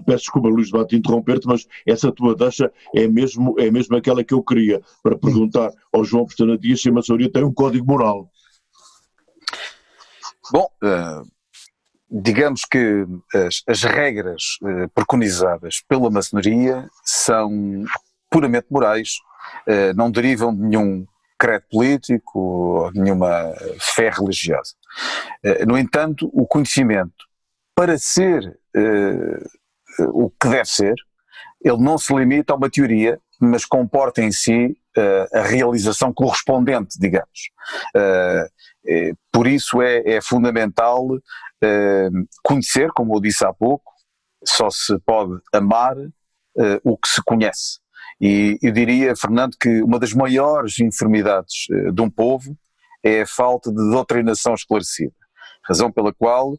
peço 0.05 0.25
desculpa, 0.25 0.49
Luís, 0.49 0.69
de 0.69 0.97
interromper-te, 0.97 1.47
mas 1.47 1.67
essa 1.87 2.13
tua 2.13 2.35
deixa 2.35 2.73
é 2.95 3.07
mesmo, 3.07 3.55
é 3.59 3.71
mesmo 3.71 3.97
aquela 3.97 4.25
que 4.25 4.35
eu 4.35 4.43
queria 4.43 4.81
para 5.03 5.19
perguntar 5.19 5.71
ao 5.93 6.05
João 6.05 6.27
Pestana 6.27 6.59
Dias 6.59 6.81
se 6.81 6.89
a 6.89 6.93
maçonaria 6.93 7.31
tem 7.31 7.45
um 7.45 7.53
código 7.53 7.87
moral. 7.87 8.31
Bom, 10.53 10.69
uh, 10.83 11.27
digamos 12.11 12.63
que 12.71 13.07
as, 13.35 13.63
as 13.67 13.83
regras 13.83 14.59
uh, 14.63 14.89
preconizadas 14.95 15.83
pela 15.89 16.11
maçonaria 16.11 16.89
são 17.03 17.85
puramente 18.31 18.67
morais, 18.71 19.15
uh, 19.67 19.95
não 19.97 20.11
derivam 20.11 20.55
de 20.55 20.63
nenhum 20.63 21.07
credo 21.39 21.65
político 21.71 22.39
ou 22.39 22.93
de 22.93 23.01
nenhuma 23.01 23.53
fé 23.95 24.09
religiosa. 24.09 24.75
no 25.67 25.77
entanto, 25.77 26.31
o 26.33 26.47
conhecimento 26.47 27.25
para 27.75 27.99
ser 27.99 28.59
uh, 28.77 30.25
o 30.25 30.31
que 30.31 30.49
deve 30.49 30.69
ser, 30.69 30.95
ele 31.63 31.79
não 31.79 31.97
se 31.99 32.15
limita 32.15 32.53
a 32.53 32.57
uma 32.57 32.71
teoria, 32.71 33.21
mas 33.41 33.65
comporta 33.65 34.23
em 34.23 34.31
si 34.31 34.77
uh, 34.97 35.39
a 35.39 35.43
realização 35.43 36.13
correspondente, 36.13 36.99
digamos. 36.99 37.51
Uh, 37.97 39.15
por 39.33 39.47
isso 39.47 39.81
é, 39.81 40.17
é 40.17 40.21
fundamental 40.21 41.07
conhecer, 42.43 42.91
como 42.93 43.17
eu 43.17 43.21
disse 43.23 43.43
há 43.43 43.51
pouco, 43.51 43.91
só 44.45 44.69
se 44.69 44.99
pode 45.07 45.41
amar 45.51 45.97
o 46.85 46.99
que 46.99 47.09
se 47.09 47.23
conhece. 47.25 47.79
E 48.21 48.59
eu 48.63 48.71
diria, 48.71 49.17
Fernando, 49.17 49.57
que 49.59 49.83
uma 49.83 49.99
das 49.99 50.13
maiores 50.13 50.79
enfermidades 50.79 51.65
de 51.95 52.03
um 52.03 52.11
povo 52.11 52.55
é 53.03 53.23
a 53.23 53.27
falta 53.27 53.71
de 53.71 53.77
doutrinação 53.77 54.53
esclarecida, 54.53 55.15
razão 55.67 55.91
pela 55.91 56.13
qual 56.13 56.55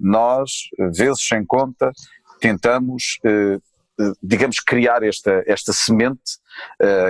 nós, 0.00 0.50
vezes 0.92 1.26
sem 1.26 1.44
conta, 1.44 1.92
tentamos, 2.40 3.18
eh, 3.24 3.58
eh, 4.00 4.12
digamos, 4.22 4.60
criar 4.60 5.02
esta, 5.02 5.42
esta 5.46 5.72
semente 5.72 6.38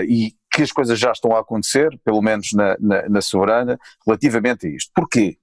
e 0.07 0.33
que 0.53 0.63
as 0.63 0.71
coisas 0.71 0.99
já 0.99 1.11
estão 1.11 1.35
a 1.35 1.41
acontecer, 1.41 1.99
pelo 2.05 2.23
menos 2.23 2.53
na, 2.53 2.77
na, 2.79 3.09
na 3.09 3.21
soberana, 3.21 3.79
relativamente 4.07 4.67
a 4.67 4.71
isto. 4.71 4.93
Porquê? 4.95 5.37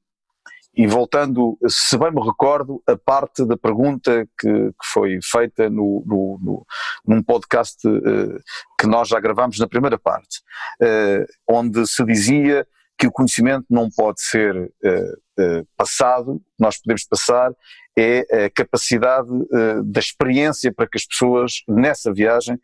E 0.74 0.88
voltando, 0.88 1.58
se 1.68 1.98
bem 1.98 2.12
me 2.12 2.26
recordo, 2.26 2.82
a 2.88 2.96
parte 2.96 3.46
da 3.46 3.58
pergunta 3.58 4.26
que, 4.40 4.48
que 4.48 4.86
foi 4.94 5.20
feita 5.22 5.70
no, 5.70 6.02
no, 6.06 6.40
no, 6.42 6.66
num 7.06 7.22
podcast 7.22 7.86
uh, 7.86 8.40
que 8.80 8.88
nós 8.88 9.10
já 9.10 9.20
gravámos 9.20 9.60
na 9.60 9.68
primeira 9.68 10.00
parte, 10.00 10.40
uh, 10.82 11.26
onde 11.50 11.86
se 11.86 12.06
dizia 12.06 12.66
que 13.02 13.08
o 13.08 13.12
conhecimento 13.12 13.66
não 13.68 13.90
pode 13.90 14.22
ser 14.22 14.56
uh, 14.56 14.64
uh, 14.64 15.68
passado, 15.76 16.40
nós 16.60 16.78
podemos 16.78 17.04
passar 17.06 17.52
é 17.98 18.46
a 18.46 18.50
capacidade 18.50 19.28
uh, 19.28 19.84
da 19.84 20.00
experiência 20.00 20.72
para 20.72 20.88
que 20.88 20.98
as 20.98 21.06
pessoas 21.06 21.64
nessa 21.68 22.14
viagem 22.14 22.58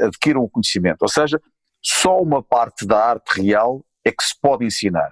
adquiram 0.00 0.42
o 0.42 0.50
conhecimento. 0.50 1.02
Ou 1.02 1.08
seja, 1.08 1.40
só 1.80 2.20
uma 2.20 2.42
parte 2.42 2.84
da 2.84 3.02
arte 3.02 3.40
real 3.40 3.82
é 4.04 4.10
que 4.10 4.22
se 4.22 4.34
pode 4.38 4.66
ensinar. 4.66 5.10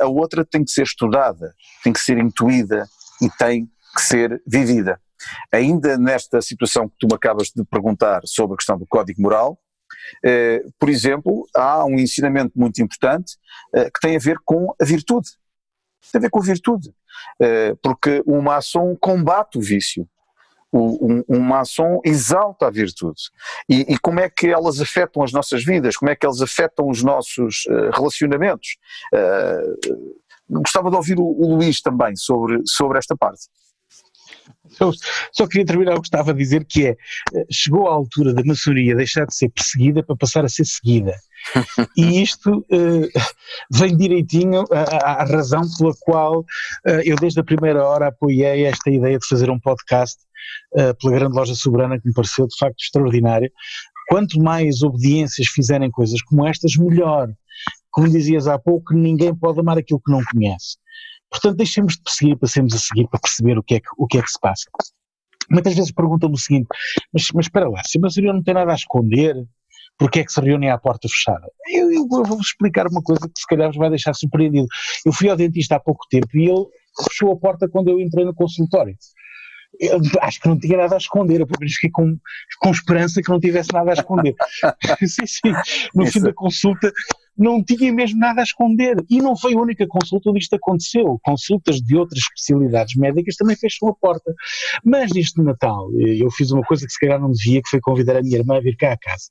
a 0.00 0.06
outra 0.06 0.44
tem 0.44 0.62
que 0.62 0.70
ser 0.70 0.82
estudada, 0.82 1.52
tem 1.82 1.92
que 1.92 1.98
ser 1.98 2.18
intuída 2.18 2.86
e 3.20 3.28
tem 3.30 3.66
que 3.96 4.02
ser 4.02 4.40
vivida. 4.46 5.00
Ainda 5.52 5.96
nesta 5.96 6.40
situação 6.40 6.88
que 6.88 6.96
tu 7.00 7.08
me 7.08 7.16
acabas 7.16 7.48
de 7.48 7.64
perguntar 7.64 8.20
sobre 8.26 8.54
a 8.54 8.56
questão 8.58 8.78
do 8.78 8.86
código 8.86 9.20
moral, 9.20 9.58
por 10.78 10.88
exemplo, 10.88 11.46
há 11.54 11.84
um 11.84 11.98
ensinamento 11.98 12.52
muito 12.56 12.80
importante 12.82 13.36
eh, 13.74 13.90
que 13.90 14.00
tem 14.00 14.16
a 14.16 14.20
ver 14.20 14.36
com 14.44 14.74
a 14.80 14.84
virtude. 14.84 15.30
Tem 16.12 16.18
a 16.18 16.22
ver 16.22 16.30
com 16.30 16.40
a 16.40 16.44
virtude. 16.44 16.92
Eh, 17.40 17.74
porque 17.82 18.22
o 18.26 18.40
maçom 18.40 18.96
combate 18.96 19.58
o 19.58 19.60
vício. 19.60 20.08
um, 20.72 21.22
um 21.28 21.38
maçom 21.38 22.00
exalta 22.04 22.66
a 22.66 22.70
virtude. 22.70 23.22
E, 23.68 23.94
e, 23.94 23.98
como 23.98 24.18
é 24.18 24.28
que 24.28 24.48
elas 24.48 24.80
afetam 24.80 25.22
as 25.22 25.32
nossas 25.32 25.64
vidas? 25.64 25.96
Como 25.96 26.10
é 26.10 26.16
que 26.16 26.26
elas 26.26 26.42
afetam 26.42 26.88
os 26.88 27.00
nossos 27.00 27.64
relacionamentos? 27.92 28.76
gostava 30.50 30.90
de 30.90 30.96
ouvir 30.96 31.18
o, 31.18 31.24
o 31.24 31.54
Luís 31.54 31.80
também 31.80 32.16
sobre, 32.16 32.60
sobre 32.66 32.98
esta 32.98 33.16
parte. 33.16 33.46
Só, 34.70 34.90
só 35.32 35.46
queria 35.46 35.66
terminar 35.66 35.94
o 35.94 36.00
que 36.00 36.08
estava 36.08 36.32
a 36.32 36.34
dizer, 36.34 36.64
que 36.64 36.88
é, 36.88 36.96
chegou 37.50 37.86
a 37.86 37.92
altura 37.92 38.34
da 38.34 38.42
maçonaria 38.42 38.96
deixar 38.96 39.26
de 39.26 39.34
ser 39.34 39.48
perseguida 39.50 40.02
para 40.02 40.16
passar 40.16 40.44
a 40.44 40.48
ser 40.48 40.64
seguida. 40.64 41.14
E 41.96 42.22
isto 42.22 42.58
uh, 42.58 43.20
vem 43.70 43.96
direitinho 43.96 44.64
à, 44.72 45.22
à, 45.22 45.24
razão 45.24 45.62
pela 45.78 45.92
qual 46.00 46.40
uh, 46.40 47.00
eu 47.04 47.14
desde 47.16 47.38
a 47.38 47.44
primeira 47.44 47.84
hora 47.84 48.08
apoiei 48.08 48.64
esta 48.64 48.90
ideia 48.90 49.18
de 49.18 49.26
fazer 49.28 49.50
um 49.50 49.60
podcast 49.60 50.16
pela 51.00 51.14
grande 51.14 51.36
loja 51.36 51.54
soberana 51.54 52.00
que 52.00 52.08
me 52.08 52.14
pareceu 52.14 52.46
de 52.46 52.56
facto 52.58 52.80
extraordinário. 52.80 53.50
Quanto 54.08 54.38
mais 54.42 54.82
obediências 54.82 55.48
fizerem 55.48 55.90
coisas 55.90 56.20
como 56.22 56.46
estas, 56.46 56.76
melhor. 56.76 57.28
Como 57.90 58.10
dizias 58.10 58.46
há 58.46 58.58
pouco, 58.58 58.92
ninguém 58.92 59.34
pode 59.34 59.60
amar 59.60 59.78
aquilo 59.78 60.00
que 60.04 60.10
não 60.10 60.22
conhece. 60.24 60.76
Portanto, 61.34 61.56
deixemos 61.56 61.94
de 61.94 62.02
perseguir, 62.02 62.38
passemos 62.38 62.74
a 62.74 62.78
seguir 62.78 63.08
para 63.08 63.18
perceber 63.18 63.58
o 63.58 63.62
que 63.62 63.74
é 63.74 63.80
que, 63.80 63.88
o 63.98 64.06
que, 64.06 64.18
é 64.18 64.22
que 64.22 64.30
se 64.30 64.38
passa. 64.38 64.70
Muitas 65.50 65.74
vezes 65.74 65.90
perguntam-me 65.90 66.36
o 66.36 66.38
seguinte, 66.38 66.68
mas, 67.12 67.24
mas 67.34 67.46
espera 67.46 67.68
lá, 67.68 67.82
se 67.84 67.98
a 67.98 68.00
maioria 68.00 68.32
não 68.32 68.42
tem 68.42 68.54
nada 68.54 68.70
a 68.70 68.76
esconder, 68.76 69.44
porque 69.98 70.20
é 70.20 70.24
que 70.24 70.32
se 70.32 70.40
reúnem 70.40 70.70
à 70.70 70.78
porta 70.78 71.08
fechada? 71.08 71.44
Eu, 71.68 71.90
eu, 71.90 72.02
eu 72.02 72.24
vou-vos 72.24 72.46
explicar 72.46 72.86
uma 72.86 73.02
coisa 73.02 73.22
que 73.22 73.40
se 73.40 73.46
calhar 73.48 73.66
vos 73.68 73.76
vai 73.76 73.90
deixar 73.90 74.14
surpreendido. 74.14 74.68
Eu 75.04 75.12
fui 75.12 75.28
ao 75.28 75.36
dentista 75.36 75.74
há 75.74 75.80
pouco 75.80 76.06
tempo 76.08 76.28
e 76.36 76.48
ele 76.48 76.66
fechou 77.08 77.32
a 77.32 77.36
porta 77.36 77.68
quando 77.68 77.88
eu 77.88 78.00
entrei 78.00 78.24
no 78.24 78.34
consultório. 78.34 78.96
Eu 79.80 80.00
acho 80.20 80.40
que 80.40 80.48
não 80.48 80.56
tinha 80.56 80.78
nada 80.78 80.94
a 80.94 80.98
esconder, 80.98 81.40
eu 81.40 81.48
pelo 81.48 81.58
menos 81.58 81.74
fiquei 81.74 81.90
com, 81.90 82.16
com 82.60 82.70
esperança 82.70 83.20
que 83.20 83.28
não 83.28 83.40
tivesse 83.40 83.72
nada 83.72 83.90
a 83.90 83.94
esconder. 83.94 84.36
sim, 85.04 85.26
sim. 85.26 85.52
No 85.92 86.04
Isso. 86.04 86.12
fim 86.12 86.20
da 86.20 86.32
consulta 86.32 86.92
não 87.36 87.62
tinha 87.62 87.92
mesmo 87.92 88.18
nada 88.18 88.40
a 88.40 88.44
esconder. 88.44 88.96
E 89.10 89.20
não 89.20 89.36
foi 89.36 89.54
a 89.54 89.60
única 89.60 89.86
consulta 89.86 90.30
onde 90.30 90.40
isto 90.40 90.54
aconteceu. 90.54 91.18
Consultas 91.22 91.80
de 91.80 91.96
outras 91.96 92.20
especialidades 92.20 92.94
médicas 92.96 93.36
também 93.36 93.56
fecham 93.56 93.88
a 93.88 93.94
porta. 93.94 94.32
Mas 94.84 95.12
neste 95.12 95.42
Natal, 95.42 95.88
eu 95.98 96.30
fiz 96.30 96.50
uma 96.50 96.62
coisa 96.62 96.86
que 96.86 96.92
se 96.92 96.98
calhar 96.98 97.20
não 97.20 97.30
devia, 97.30 97.62
que 97.62 97.68
foi 97.68 97.80
convidar 97.80 98.16
a 98.16 98.22
minha 98.22 98.38
irmã 98.38 98.56
a 98.56 98.60
vir 98.60 98.76
cá 98.76 98.92
a 98.92 98.98
casa. 98.98 99.30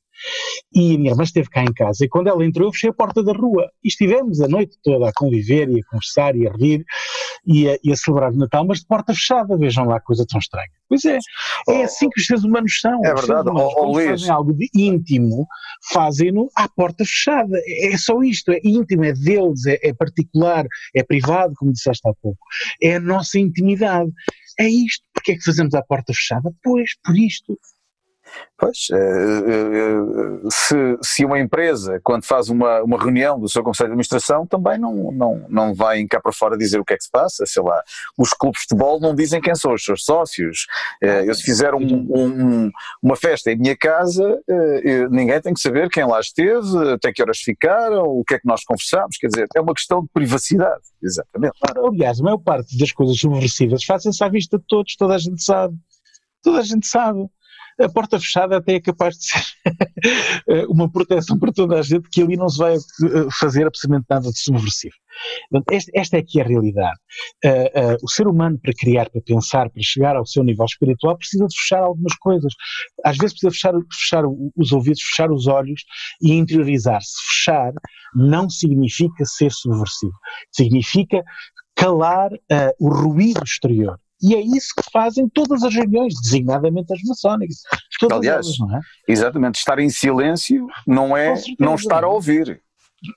E 0.74 0.96
a 0.96 0.98
minha 0.98 1.12
irmã 1.12 1.24
esteve 1.24 1.50
cá 1.50 1.64
em 1.64 1.74
casa 1.74 2.06
e 2.06 2.10
quando 2.10 2.28
ela 2.28 2.46
entrou 2.46 2.68
eu 2.68 2.72
fechei 2.72 2.90
a 2.90 2.94
porta 2.94 3.24
da 3.24 3.34
rua 3.34 3.70
e 3.84 3.88
estivemos 3.88 4.42
a 4.42 4.48
noite 4.48 4.78
toda 4.84 5.10
a 5.10 5.12
conviver 5.14 5.70
e 5.70 5.80
a 5.80 5.86
conversar 5.90 6.36
e 6.36 6.48
a 6.48 6.52
rir 6.52 6.86
e 7.46 7.70
a, 7.70 7.78
e 7.84 7.92
a 7.92 7.96
celebrar 7.96 8.32
o 8.32 8.38
Natal, 8.38 8.66
mas 8.66 8.80
de 8.80 8.86
porta 8.86 9.14
fechada, 9.14 9.58
vejam 9.58 9.86
lá, 9.86 10.00
coisa 10.00 10.26
tão 10.28 10.40
estranha. 10.40 10.70
Pois 10.90 11.06
é, 11.06 11.18
é 11.18 11.80
oh, 11.80 11.84
assim 11.84 12.10
que 12.10 12.20
os 12.20 12.25
seres 12.25 12.44
humanos 12.44 12.80
são. 12.80 13.04
É 13.06 13.13
verdade, 13.13 13.50
humanos, 13.50 13.74
oh, 13.75 13.92
quando 13.92 14.06
fazem 14.06 14.30
algo 14.30 14.54
de 14.54 14.70
íntimo, 14.75 15.48
fazem-no 15.92 16.50
à 16.56 16.68
porta 16.70 17.04
fechada. 17.04 17.58
É, 17.66 17.94
é 17.94 17.98
só 17.98 18.22
isto, 18.22 18.52
é 18.52 18.60
íntimo, 18.63 19.04
é 19.04 19.13
deles, 19.13 19.66
é, 19.66 19.80
é 19.82 19.94
particular, 19.94 20.66
é 20.96 21.04
privado, 21.04 21.54
como 21.58 21.72
disseste 21.72 22.08
há 22.08 22.13
pouco. 22.22 22.40
É 22.82 22.96
a 22.96 23.00
nossa 23.00 23.40
intimidade. 23.40 24.12
É 24.60 24.68
isto. 24.68 25.04
Porquê 25.13 25.32
é 25.32 25.36
que 25.36 25.44
fazemos 25.44 25.74
à 25.74 25.82
porta 25.82 26.13
fechada? 26.13 26.52
Pois, 26.63 26.92
por 27.04 27.18
isto. 27.18 27.58
Pois, 28.63 28.88
eh, 28.92 28.96
eh, 28.96 30.46
eh, 30.46 30.48
se, 30.50 30.98
se 31.02 31.25
uma 31.25 31.38
empresa, 31.38 32.00
quando 32.02 32.24
faz 32.24 32.48
uma, 32.48 32.82
uma 32.82 32.98
reunião 32.98 33.38
do 33.38 33.50
seu 33.50 33.62
Conselho 33.62 33.90
de 33.90 33.94
Administração, 33.94 34.48
também 34.48 34.78
não, 34.78 35.12
não, 35.12 35.46
não 35.50 35.74
vai 35.74 36.06
cá 36.06 36.22
para 36.22 36.32
fora 36.32 36.58
dizer 36.58 36.80
o 36.80 36.86
que 36.86 36.94
é 36.94 36.98
que 36.98 37.04
se 37.04 37.12
passa, 37.12 37.46
sei 37.46 37.62
lá, 37.62 37.82
os 38.18 38.30
clubes 38.30 38.62
de 38.62 38.68
futebol 38.70 39.02
não 39.02 39.13
dizem 39.13 39.42
quem 39.42 39.54
são 39.54 39.74
os 39.74 39.84
seus 39.84 40.06
sócios, 40.06 40.66
eu 41.02 41.34
se 41.34 41.44
fizer 41.44 41.74
um, 41.74 41.82
um, 41.82 42.72
uma 43.02 43.18
festa 43.18 43.52
em 43.52 43.58
minha 43.58 43.75
casa, 43.75 44.40
ninguém 45.10 45.42
tem 45.42 45.54
que 45.54 45.60
saber 45.60 45.90
quem 45.90 46.06
lá 46.06 46.20
esteve, 46.20 46.94
até 46.94 47.12
que 47.12 47.22
horas 47.22 47.40
ficaram, 47.40 48.04
o 48.06 48.24
que 48.24 48.36
é 48.36 48.40
que 48.40 48.48
nós 48.48 48.63
conversamos, 48.63 49.18
quer 49.18 49.28
dizer, 49.28 49.48
é 49.56 49.62
uma 49.62 49.74
questão 49.74 50.02
de 50.02 50.08
privacidade, 50.13 50.84
exatamente. 51.02 51.58
Aliás, 51.75 52.20
a 52.20 52.24
maior 52.24 52.38
parte 52.38 52.78
das 52.78 52.92
coisas 52.92 53.18
subversivas 53.18 53.84
fazem-se 53.84 54.24
à 54.24 54.30
vista 54.30 54.58
de 54.58 54.63
todos, 54.68 54.96
toda 54.96 55.16
a 55.16 55.18
gente 55.18 55.44
sabe, 55.44 55.75
toda 56.42 56.60
a 56.60 56.63
gente 56.63 56.88
sabe 56.88 57.28
a 57.80 57.89
porta 57.89 58.20
fechada 58.20 58.58
até 58.58 58.75
é 58.75 58.82
capaz 58.82 59.15
de 59.15 59.25
ser 59.25 59.44
uma 60.70 60.92
proteção 60.92 61.38
para 61.38 61.51
toda 61.51 61.80
a 61.80 61.82
gente, 61.82 62.10
que 62.10 62.22
ali 62.22 62.36
não 62.36 62.50
se 62.50 62.58
vai 62.58 62.75
eh, 62.75 62.80
fazer 63.39 63.68
absolutamente 63.68 64.06
nada 64.10 64.30
de 64.30 64.39
subversivo. 64.39 64.96
Esta, 65.72 65.92
esta 65.94 66.18
é 66.18 66.20
aqui 66.20 66.42
a 66.42 66.44
realidade. 66.44 66.98
Uh, 67.46 67.94
uh, 67.94 67.98
o 68.03 68.10
ser 68.10 68.27
humano, 68.27 68.60
para 68.60 68.74
criar, 68.74 69.10
para 69.10 69.22
pensar, 69.22 69.70
para 69.70 69.82
chegar 69.82 70.15
ao 70.15 70.25
seu 70.25 70.44
nível 70.44 70.65
espiritual, 70.65 71.18
precisa 71.18 71.46
de 71.46 71.56
fechar 71.56 71.84
algumas 71.84 72.15
coisas. 72.18 72.53
Às 73.06 73.18
vezes 73.18 73.34
precisa 73.39 73.51
fechar, 73.51 73.74
fechar 73.92 74.24
os 74.58 74.71
ouvidos, 74.71 75.02
fechar 75.02 75.32
os 75.32 75.48
olhos 75.48 75.84
e 76.21 76.34
interiorizar-se. 76.34 77.13
Fechar 77.28 77.74
não 78.15 78.50
significa 78.50 79.24
ser 79.26 79.52
subversivo. 79.52 80.13
Significa 80.52 81.24
calar 81.76 82.32
uh, 82.32 82.74
o 82.80 82.89
ruído 82.89 83.43
exterior. 83.43 84.00
E 84.24 84.34
é 84.34 84.42
isso 84.42 84.70
que 84.76 84.90
fazem 84.92 85.28
todas 85.28 85.64
as 85.64 85.76
reuniões, 85.76 86.14
designadamente 86.22 86.94
as 86.94 87.02
maçónicas. 87.04 87.58
Todas 88.00 88.20
Aliás, 88.20 88.48
elas, 88.60 88.74
é? 88.74 89.12
exatamente, 89.12 89.56
estar 89.60 89.80
em 89.80 89.90
silêncio 89.90 90.66
não 90.88 91.16
é 91.16 91.34
não 91.60 91.76
estar 91.76 92.04
a 92.04 92.08
ouvir. 92.08 92.62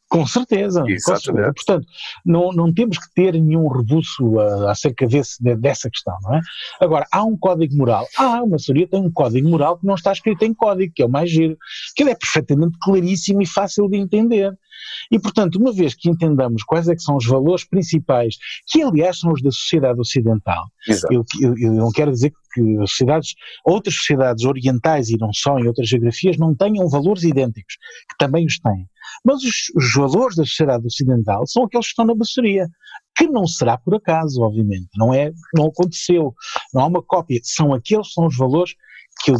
Com 0.08 0.26
certeza, 0.26 0.82
com 0.82 1.16
certeza. 1.16 1.52
Portanto, 1.54 1.86
não, 2.24 2.52
não 2.52 2.72
temos 2.72 2.98
que 2.98 3.12
ter 3.14 3.32
nenhum 3.34 3.68
rebuço 3.68 4.24
uh, 4.24 4.68
acerca 4.68 5.06
desse, 5.06 5.42
dessa 5.56 5.90
questão, 5.90 6.16
não 6.22 6.36
é? 6.36 6.40
Agora, 6.80 7.06
há 7.12 7.24
um 7.24 7.36
código 7.36 7.76
moral. 7.76 8.06
Ah, 8.18 8.38
a 8.38 8.46
maçonaria 8.46 8.88
tem 8.88 9.00
um 9.00 9.10
código 9.10 9.48
moral 9.48 9.78
que 9.78 9.86
não 9.86 9.94
está 9.94 10.12
escrito 10.12 10.44
em 10.44 10.54
código, 10.54 10.92
que 10.94 11.02
é 11.02 11.06
o 11.06 11.10
mais 11.10 11.30
giro, 11.30 11.56
que 11.94 12.02
ele 12.02 12.10
é 12.10 12.14
perfeitamente 12.14 12.76
claríssimo 12.80 13.42
e 13.42 13.46
fácil 13.46 13.88
de 13.88 13.96
entender. 13.96 14.52
E, 15.10 15.18
portanto, 15.18 15.56
uma 15.56 15.72
vez 15.72 15.94
que 15.94 16.08
entendamos 16.08 16.62
quais 16.62 16.88
é 16.88 16.94
que 16.94 17.02
são 17.02 17.16
os 17.16 17.26
valores 17.26 17.64
principais, 17.64 18.36
que 18.66 18.82
aliás 18.82 19.18
são 19.18 19.32
os 19.32 19.42
da 19.42 19.50
sociedade 19.50 20.00
ocidental, 20.00 20.64
eu, 21.10 21.24
eu, 21.40 21.54
eu, 21.58 21.72
não 21.72 21.90
quero 21.90 22.10
dizer 22.10 22.30
que 22.30 22.36
as 22.82 22.90
sociedades, 22.90 23.34
outras 23.64 23.94
sociedades 23.94 24.44
orientais 24.44 25.08
e 25.08 25.16
não 25.18 25.32
só 25.32 25.58
em 25.58 25.66
outras 25.66 25.88
geografias, 25.88 26.36
não 26.36 26.54
tenham 26.54 26.88
valores 26.88 27.22
idênticos, 27.22 27.76
que 28.10 28.16
também 28.18 28.46
os 28.46 28.58
têm. 28.58 28.86
Mas 29.24 29.42
os, 29.42 29.54
os 29.74 29.94
valores 29.94 30.36
da 30.36 30.44
sociedade 30.44 30.86
ocidental 30.86 31.46
são 31.46 31.64
aqueles 31.64 31.86
que 31.86 31.92
estão 31.92 32.04
na 32.04 32.14
maçonaria, 32.14 32.68
que 33.16 33.26
não 33.26 33.46
será 33.46 33.78
por 33.78 33.94
acaso, 33.94 34.42
obviamente, 34.42 34.88
não 34.96 35.12
é, 35.12 35.32
não 35.54 35.66
aconteceu, 35.66 36.34
não 36.74 36.82
há 36.82 36.86
uma 36.86 37.02
cópia, 37.02 37.40
são 37.42 37.72
aqueles 37.72 38.12
são 38.12 38.26
os 38.26 38.36
valores 38.36 38.74
que 39.24 39.30
eu 39.30 39.38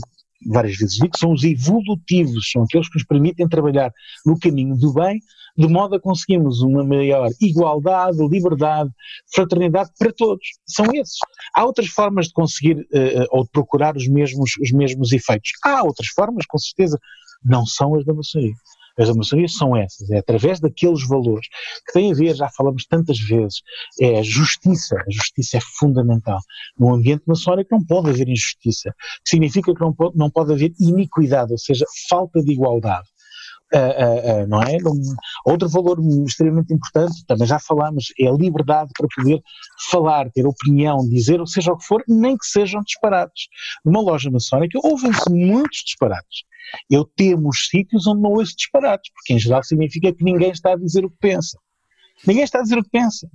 várias 0.49 0.77
vezes 0.77 0.97
digo, 0.97 1.17
são 1.17 1.33
os 1.33 1.45
evolutivos, 1.45 2.51
são 2.51 2.63
aqueles 2.63 2.89
que 2.89 2.97
nos 2.97 3.07
permitem 3.07 3.49
trabalhar 3.49 3.93
no 4.25 4.39
caminho 4.39 4.77
do 4.77 4.93
bem, 4.93 5.19
de 5.57 5.67
modo 5.67 5.97
a 5.97 6.01
conseguirmos 6.01 6.61
uma 6.61 6.85
maior 6.85 7.31
igualdade, 7.41 8.19
liberdade, 8.29 8.91
fraternidade 9.35 9.91
para 9.99 10.13
todos. 10.13 10.47
São 10.67 10.87
esses. 10.95 11.19
Há 11.55 11.65
outras 11.65 11.89
formas 11.89 12.27
de 12.27 12.33
conseguir 12.33 12.79
uh, 12.79 13.27
ou 13.31 13.45
de 13.45 13.51
procurar 13.51 13.97
os 13.97 14.07
mesmos, 14.09 14.53
os 14.61 14.71
mesmos 14.73 15.13
efeitos. 15.13 15.51
Há 15.65 15.83
outras 15.83 16.09
formas, 16.09 16.45
com 16.47 16.59
certeza, 16.59 16.99
não 17.45 17.65
são 17.65 17.95
as 17.95 18.05
da 18.05 18.13
maçonaria. 18.13 18.55
As 18.99 19.09
da 19.09 19.15
maçonaria 19.15 19.49
são 19.49 19.77
essas, 19.77 20.11
é 20.11 20.19
através 20.19 20.59
daqueles 20.59 21.07
valores 21.07 21.47
que 21.87 21.93
têm 21.93 22.13
a 22.13 22.15
ver, 22.15 22.35
já 22.35 22.49
falamos 22.49 22.87
tantas 22.87 23.19
vezes, 23.19 23.61
é 24.01 24.19
a 24.19 24.23
justiça. 24.23 24.97
A 24.97 25.11
justiça 25.11 25.59
é 25.59 25.61
fundamental. 25.79 26.39
No 26.79 26.95
ambiente 26.95 27.23
maçónico 27.27 27.69
não 27.73 27.85
pode 27.85 28.09
haver 28.09 28.29
injustiça, 28.29 28.95
significa 29.23 29.75
que 29.75 29.81
não 29.81 29.93
pode, 29.93 30.17
não 30.17 30.31
pode 30.31 30.53
haver 30.53 30.73
iniquidade, 30.81 31.53
ou 31.53 31.59
seja, 31.59 31.85
falta 32.09 32.43
de 32.43 32.53
igualdade. 32.53 33.07
Uh, 33.75 34.45
uh, 34.45 34.47
não 34.47 34.63
é? 34.63 34.77
outro 35.45 35.69
valor 35.69 35.99
extremamente 36.25 36.73
importante, 36.73 37.25
também 37.27 37.49
já 37.49 37.59
falámos, 37.59 38.13
é 38.19 38.29
a 38.29 38.33
liberdade 38.33 38.91
para 38.97 39.09
poder 39.15 39.43
falar, 39.91 40.31
ter 40.31 40.47
opinião, 40.47 41.01
dizer, 41.09 41.41
ou 41.41 41.47
seja 41.49 41.73
o 41.73 41.77
que 41.77 41.85
for, 41.85 42.03
nem 42.07 42.37
que 42.37 42.47
sejam 42.47 42.81
disparados. 42.83 43.49
Numa 43.85 44.01
loja 44.01 44.31
maçónica 44.31 44.79
ouvem-se 44.85 45.29
muitos 45.31 45.83
disparados. 45.85 46.45
Eu 46.91 47.05
temo 47.05 47.49
os 47.49 47.67
sítios 47.69 48.07
onde 48.07 48.23
não 48.23 48.33
ouço 48.33 48.55
disparados, 48.57 49.11
porque 49.13 49.35
em 49.35 49.39
geral 49.39 49.63
significa 49.65 50.13
que 50.13 50.23
ninguém 50.23 50.51
está 50.51 50.73
a 50.73 50.77
dizer 50.77 51.05
o 51.05 51.11
que 51.11 51.19
pensa. 51.21 51.59
Ninguém 52.27 52.45
está 52.45 52.61
a 52.61 52.63
dizer 52.63 52.79
o 52.79 52.83
que 52.83 52.91
pensa. 52.91 53.29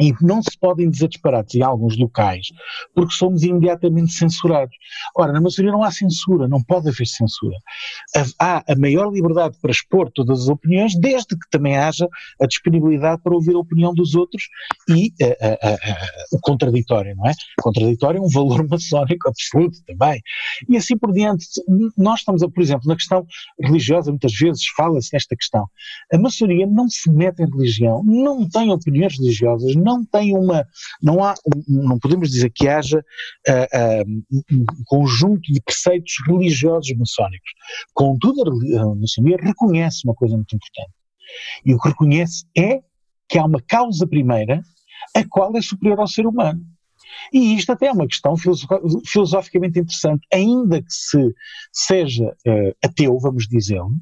E 0.00 0.12
não 0.20 0.42
se 0.42 0.58
podem 0.58 0.90
dizer 0.90 1.08
disparates 1.08 1.54
em 1.54 1.62
alguns 1.62 1.96
locais, 1.98 2.48
porque 2.94 3.14
somos 3.14 3.42
imediatamente 3.42 4.12
censurados. 4.12 4.76
Ora, 5.16 5.32
na 5.32 5.40
maioria 5.40 5.72
não 5.72 5.82
há 5.82 5.90
censura, 5.90 6.46
não 6.46 6.62
pode 6.62 6.88
haver 6.88 7.06
censura. 7.06 7.56
Há 8.38 8.62
a 8.70 8.76
maior 8.76 9.10
liberdade 9.10 9.56
para 9.60 9.70
expor 9.70 10.10
todas 10.12 10.42
as 10.42 10.48
opiniões, 10.48 10.98
desde 10.98 11.28
que 11.28 11.48
também 11.50 11.76
haja 11.76 12.06
a 12.40 12.46
disponibilidade 12.46 13.22
para 13.22 13.34
ouvir 13.34 13.54
a 13.54 13.58
opinião 13.58 13.94
dos 13.94 14.14
outros 14.14 14.44
e 14.88 15.12
a, 15.22 15.46
a, 15.46 15.72
a, 15.72 15.76
o 16.32 16.40
contraditório, 16.40 17.14
não 17.16 17.26
é? 17.26 17.32
O 17.58 17.62
contraditório 17.62 18.18
é 18.18 18.20
um 18.20 18.28
valor 18.28 18.66
maçónico 18.68 19.28
absoluto 19.28 19.78
também. 19.86 20.20
E 20.68 20.76
assim 20.76 20.96
por 20.96 21.12
diante. 21.12 21.46
Nós 21.96 22.20
estamos, 22.20 22.42
a, 22.42 22.48
por 22.48 22.62
exemplo, 22.62 22.86
na 22.86 22.96
questão 22.96 23.26
religiosa, 23.60 24.10
muitas 24.10 24.32
vezes 24.32 24.66
fala-se 24.76 25.10
nesta 25.12 25.36
questão. 25.36 25.66
A 26.12 26.18
maçonaria 26.18 26.66
não 26.66 26.88
se 26.88 27.10
mete 27.10 27.40
em 27.40 27.50
religião, 27.50 28.02
não 28.04 28.48
tem 28.48 28.70
opiniões 28.70 29.18
religiosas, 29.18 29.74
não 29.86 30.04
tem 30.04 30.36
uma, 30.36 30.66
não 31.00 31.22
há, 31.22 31.34
não 31.68 31.98
podemos 31.98 32.28
dizer 32.30 32.50
que 32.50 32.66
haja 32.68 32.98
uh, 32.98 34.02
uh, 34.02 34.36
um 34.52 34.64
conjunto 34.84 35.52
de 35.52 35.60
preceitos 35.62 36.14
religiosos 36.26 36.92
maçónicos. 36.98 37.50
Contudo, 37.94 38.42
a 38.78 38.94
maçonaria 38.96 39.38
reconhece 39.40 40.00
uma 40.04 40.14
coisa 40.14 40.34
muito 40.34 40.56
importante. 40.56 40.92
E 41.64 41.72
o 41.72 41.78
que 41.78 41.88
reconhece 41.88 42.44
é 42.56 42.80
que 43.28 43.38
há 43.38 43.44
uma 43.44 43.62
causa 43.66 44.06
primeira 44.06 44.60
a 45.14 45.24
qual 45.28 45.56
é 45.56 45.62
superior 45.62 46.00
ao 46.00 46.08
ser 46.08 46.26
humano. 46.26 46.60
E 47.32 47.54
isto 47.54 47.70
até 47.70 47.86
é 47.86 47.92
uma 47.92 48.06
questão 48.06 48.34
filosoficamente 49.06 49.78
interessante, 49.78 50.26
ainda 50.32 50.82
que 50.82 50.92
se 50.92 51.34
seja 51.72 52.24
uh, 52.24 52.76
ateu, 52.84 53.18
vamos 53.18 53.46
dizê-lo, 53.48 53.92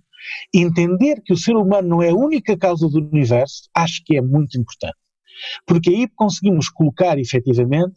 Entender 0.54 1.20
que 1.22 1.32
o 1.32 1.36
ser 1.36 1.56
humano 1.56 1.88
não 1.88 2.02
é 2.02 2.10
a 2.10 2.14
única 2.14 2.56
causa 2.56 2.88
do 2.88 2.98
universo, 2.98 3.68
acho 3.74 4.02
que 4.04 4.16
é 4.16 4.22
muito 4.22 4.58
importante. 4.58 4.96
Porque 5.66 5.90
aí 5.90 6.08
conseguimos 6.08 6.68
colocar 6.68 7.18
efetivamente 7.18 7.94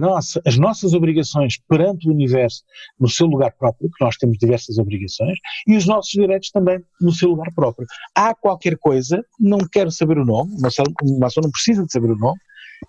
nossa, 0.00 0.40
as 0.46 0.56
nossas 0.56 0.94
obrigações 0.94 1.54
perante 1.68 2.08
o 2.08 2.12
universo 2.12 2.62
no 2.98 3.08
seu 3.08 3.26
lugar 3.26 3.52
próprio, 3.58 3.90
que 3.90 4.04
nós 4.04 4.16
temos 4.16 4.38
diversas 4.38 4.78
obrigações, 4.78 5.38
e 5.66 5.76
os 5.76 5.86
nossos 5.86 6.10
direitos 6.10 6.50
também 6.50 6.80
no 7.00 7.12
seu 7.12 7.30
lugar 7.30 7.52
próprio. 7.54 7.86
Há 8.14 8.34
qualquer 8.34 8.76
coisa, 8.78 9.22
não 9.38 9.58
quero 9.70 9.90
saber 9.90 10.18
o 10.18 10.24
nome, 10.24 10.56
mas 10.60 10.74
maçom 11.18 11.40
não 11.42 11.50
precisa 11.50 11.84
de 11.84 11.92
saber 11.92 12.10
o 12.10 12.18
nome, 12.18 12.38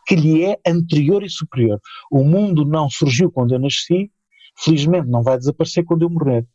que 0.07 0.15
lhe 0.15 0.45
é 0.45 0.57
anterior 0.67 1.23
e 1.23 1.29
superior. 1.29 1.79
O 2.11 2.23
mundo 2.23 2.65
não 2.65 2.89
surgiu 2.89 3.31
quando 3.31 3.53
eu 3.53 3.59
nasci, 3.59 4.11
felizmente 4.63 5.07
não 5.07 5.23
vai 5.23 5.37
desaparecer 5.37 5.83
quando 5.85 6.03
eu 6.03 6.09
morrer. 6.09 6.45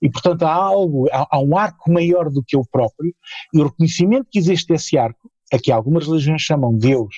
E, 0.00 0.10
portanto, 0.10 0.42
há 0.44 0.52
algo, 0.52 1.08
há, 1.12 1.26
há 1.30 1.40
um 1.40 1.56
arco 1.56 1.92
maior 1.92 2.30
do 2.30 2.42
que 2.42 2.56
eu 2.56 2.62
próprio, 2.70 3.14
e 3.52 3.60
o 3.60 3.64
reconhecimento 3.64 4.28
que 4.30 4.38
existe 4.38 4.72
esse 4.72 4.96
arco, 4.96 5.30
a 5.52 5.58
que 5.58 5.70
algumas 5.70 6.06
religiões 6.06 6.42
chamam 6.42 6.76
Deus, 6.76 7.16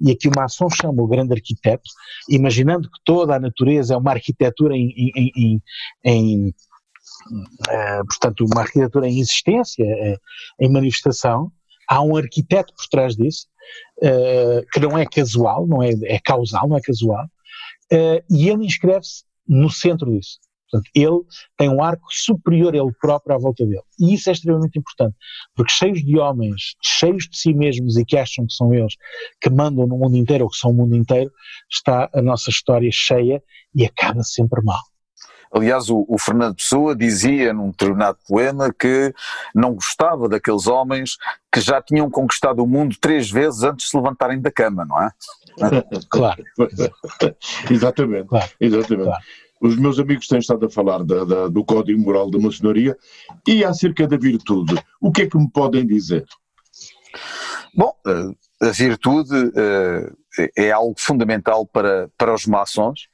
e 0.00 0.10
a 0.10 0.16
que 0.16 0.28
o 0.28 0.32
maçom 0.36 0.68
chama 0.70 1.02
o 1.02 1.06
grande 1.06 1.32
arquiteto, 1.32 1.88
imaginando 2.28 2.90
que 2.90 2.98
toda 3.04 3.36
a 3.36 3.40
natureza 3.40 3.94
é 3.94 3.96
uma 3.96 4.12
arquitetura 4.12 4.76
em, 4.76 4.92
em, 4.96 5.32
em, 5.36 5.62
em 6.04 6.48
uh, 6.48 8.06
portanto, 8.06 8.44
uma 8.44 8.62
arquitetura 8.62 9.08
em 9.08 9.18
existência, 9.18 9.84
uh, 9.84 10.18
em 10.60 10.70
manifestação, 10.70 11.50
há 11.88 12.02
um 12.02 12.16
arquiteto 12.16 12.74
por 12.74 12.86
trás 12.90 13.16
disso, 13.16 13.46
uh, 14.02 14.66
que 14.72 14.80
não 14.80 14.96
é 14.96 15.06
casual, 15.06 15.66
não 15.66 15.82
é, 15.82 15.90
é 16.04 16.18
causal, 16.18 16.68
não 16.68 16.76
é 16.76 16.80
casual, 16.80 17.26
e 18.30 18.50
ele 18.50 18.66
inscreve-se 18.66 19.24
no 19.48 19.70
centro 19.70 20.10
disso. 20.12 20.38
Portanto, 20.70 20.90
ele 20.94 21.20
tem 21.56 21.68
um 21.68 21.82
arco 21.82 22.06
superior 22.10 22.74
a 22.74 22.78
ele 22.78 22.92
próprio 23.00 23.34
à 23.34 23.38
volta 23.38 23.64
dele. 23.64 23.82
E 23.98 24.14
isso 24.14 24.28
é 24.28 24.32
extremamente 24.32 24.78
importante, 24.78 25.16
porque 25.54 25.72
cheios 25.72 26.02
de 26.02 26.18
homens, 26.18 26.76
cheios 26.82 27.24
de 27.28 27.38
si 27.38 27.54
mesmos 27.54 27.96
e 27.96 28.04
que 28.04 28.16
acham 28.16 28.46
que 28.46 28.52
são 28.52 28.72
eles 28.74 28.94
que 29.40 29.50
mandam 29.50 29.86
no 29.86 29.96
mundo 29.96 30.16
inteiro 30.16 30.44
ou 30.44 30.50
que 30.50 30.56
são 30.56 30.70
o 30.70 30.74
mundo 30.74 30.94
inteiro, 30.94 31.30
está 31.70 32.10
a 32.14 32.22
nossa 32.22 32.50
história 32.50 32.90
cheia 32.92 33.42
e 33.74 33.84
acaba 33.84 34.22
sempre 34.22 34.62
mal. 34.62 34.80
Aliás, 35.50 35.88
o, 35.88 36.04
o, 36.08 36.18
Fernando 36.18 36.56
Pessoa 36.56 36.94
dizia 36.94 37.52
num 37.54 37.70
determinado 37.70 38.18
poema 38.26 38.72
que 38.72 39.14
não 39.54 39.74
gostava 39.74 40.28
daqueles 40.28 40.66
homens 40.66 41.16
que 41.50 41.60
já 41.60 41.80
tinham 41.80 42.10
conquistado 42.10 42.62
o 42.62 42.66
mundo 42.66 42.96
três 43.00 43.30
vezes 43.30 43.62
antes 43.62 43.86
de 43.86 43.90
se 43.90 43.96
levantarem 43.96 44.40
da 44.40 44.50
cama, 44.50 44.84
não 44.84 45.02
é? 45.02 45.10
claro. 46.10 46.44
exatamente. 47.70 48.28
Claro. 48.28 48.50
exatamente. 48.60 49.04
Claro. 49.04 49.24
Os 49.60 49.76
meus 49.76 49.98
amigos 49.98 50.26
têm 50.28 50.38
estado 50.38 50.66
a 50.66 50.70
falar 50.70 51.04
da, 51.04 51.24
da, 51.24 51.48
do 51.48 51.64
código 51.64 52.00
moral 52.00 52.30
da 52.30 52.38
maçonaria 52.38 52.96
e 53.46 53.64
acerca 53.64 54.06
da 54.06 54.16
virtude. 54.16 54.74
O 55.00 55.10
que 55.10 55.22
é 55.22 55.26
que 55.26 55.36
me 55.36 55.50
podem 55.50 55.86
dizer? 55.86 56.24
Bom, 57.74 57.94
eh, 58.06 58.66
a 58.66 58.70
virtude 58.70 59.52
eh, 59.56 60.12
é 60.56 60.70
algo 60.70 60.94
fundamental 60.98 61.66
para, 61.66 62.08
para 62.16 62.34
os 62.34 62.46
maçons, 62.46 63.08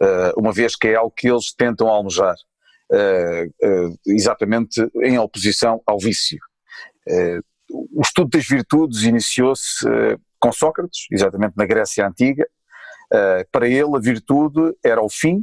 eh, 0.00 0.32
uma 0.36 0.52
vez 0.52 0.76
que 0.76 0.88
é 0.88 0.94
algo 0.94 1.12
que 1.14 1.28
eles 1.28 1.52
tentam 1.54 1.88
almejar, 1.88 2.34
exatamente 4.06 4.86
em 5.02 5.18
oposição 5.18 5.80
ao 5.86 5.98
vício. 5.98 6.38
O 7.70 8.02
estudo 8.02 8.28
das 8.28 8.46
virtudes 8.46 9.04
iniciou-se 9.04 9.86
com 10.38 10.52
Sócrates, 10.52 11.06
exatamente 11.10 11.54
na 11.56 11.64
Grécia 11.64 12.06
Antiga. 12.06 12.46
Para 13.50 13.66
ele, 13.66 13.96
a 13.96 13.98
virtude 13.98 14.76
era 14.84 15.02
o 15.02 15.08
fim 15.08 15.42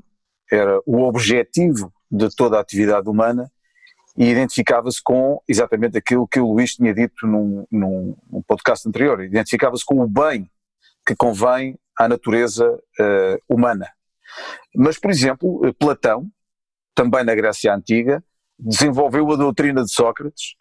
era 0.52 0.82
o 0.86 1.04
objetivo 1.04 1.94
de 2.10 2.34
toda 2.36 2.58
a 2.58 2.62
atividade 2.62 3.10
humana 3.10 3.52
e 4.18 4.30
identificava-se 4.30 5.02
com 5.02 5.42
exatamente 5.48 5.98
aquilo 5.98 6.28
que 6.28 6.40
o 6.40 6.52
Luís 6.52 6.74
tinha 6.74 6.94
dito 6.94 7.26
num, 7.26 7.66
num, 7.72 8.18
num 8.30 8.42
podcast 8.42 8.88
anterior, 8.88 9.24
identificava-se 9.24 9.86
com 9.86 10.02
o 10.02 10.08
bem 10.08 10.50
que 11.06 11.16
convém 11.16 11.78
à 11.98 12.08
natureza 12.08 12.68
uh, 12.68 13.42
humana. 13.48 13.88
Mas, 14.76 15.00
por 15.00 15.10
exemplo, 15.10 15.74
Platão, 15.80 16.28
também 16.94 17.24
na 17.24 17.34
Grécia 17.34 17.74
Antiga, 17.74 18.24
desenvolveu 18.58 19.32
a 19.32 19.36
doutrina 19.36 19.84
de 19.84 19.92
Sócrates 19.92 20.56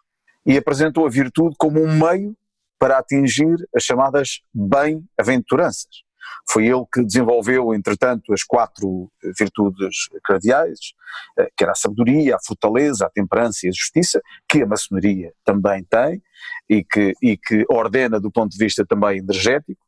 e 0.45 0.57
apresentou 0.57 1.05
a 1.05 1.09
virtude 1.09 1.55
como 1.57 1.81
um 1.81 1.93
meio 1.93 2.35
para 2.79 2.97
atingir 2.97 3.55
as 3.75 3.83
chamadas 3.83 4.41
bem-aventuranças. 4.53 6.03
Foi 6.49 6.65
ele 6.67 6.83
que 6.91 7.03
desenvolveu, 7.03 7.73
entretanto, 7.73 8.33
as 8.33 8.43
quatro 8.43 9.11
virtudes 9.37 10.09
cardeais, 10.23 10.93
eh, 11.37 11.49
que 11.55 11.63
era 11.63 11.73
a 11.73 11.75
sabedoria, 11.75 12.35
a 12.35 12.39
fortaleza, 12.45 13.05
a 13.05 13.09
temperança 13.09 13.65
e 13.65 13.69
a 13.69 13.71
justiça, 13.71 14.21
que 14.47 14.63
a 14.63 14.65
maçonaria 14.65 15.33
também 15.43 15.83
tem 15.83 16.21
e 16.69 16.83
que, 16.83 17.13
e 17.21 17.37
que 17.37 17.65
ordena 17.69 18.19
do 18.19 18.31
ponto 18.31 18.51
de 18.51 18.57
vista 18.57 18.85
também 18.85 19.19
energético. 19.19 19.81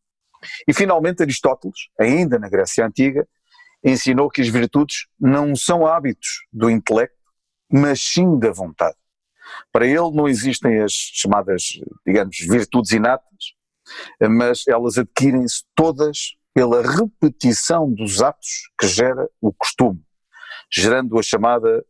E 0.67 0.73
finalmente 0.73 1.21
Aristóteles, 1.21 1.89
ainda 1.99 2.39
na 2.39 2.49
Grécia 2.49 2.85
Antiga, 2.85 3.27
ensinou 3.83 4.29
que 4.29 4.41
as 4.41 4.47
virtudes 4.47 5.07
não 5.19 5.55
são 5.55 5.85
hábitos 5.85 6.45
do 6.51 6.69
intelecto, 6.69 7.17
mas 7.71 8.01
sim 8.01 8.37
da 8.37 8.51
vontade. 8.51 8.95
Para 9.71 9.85
ele 9.85 10.11
não 10.11 10.27
existem 10.27 10.81
as 10.81 10.93
chamadas, 10.93 11.79
digamos, 12.05 12.37
virtudes 12.39 12.91
inatas, 12.91 13.53
mas 14.29 14.63
elas 14.67 14.97
adquirem-se 14.97 15.63
todas 15.75 16.35
pela 16.53 16.81
repetição 16.81 17.91
dos 17.91 18.21
atos 18.21 18.69
que 18.77 18.87
gera 18.87 19.29
o 19.39 19.53
costume, 19.53 20.01
gerando 20.71 21.17
a 21.17 21.23
chamada 21.23 21.83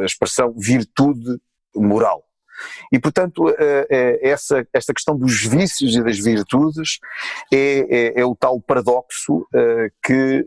a 0.00 0.04
expressão 0.04 0.54
virtude 0.56 1.40
moral. 1.74 2.24
E, 2.92 2.98
portanto, 2.98 3.48
eh, 3.50 3.86
eh, 3.88 4.30
essa, 4.30 4.66
esta 4.72 4.92
questão 4.92 5.16
dos 5.16 5.44
vícios 5.44 5.94
e 5.94 6.02
das 6.02 6.18
virtudes 6.18 6.98
é, 7.52 8.16
é, 8.16 8.20
é 8.20 8.24
o 8.24 8.34
tal 8.34 8.60
paradoxo 8.60 9.46
eh, 9.54 9.90
que 10.02 10.44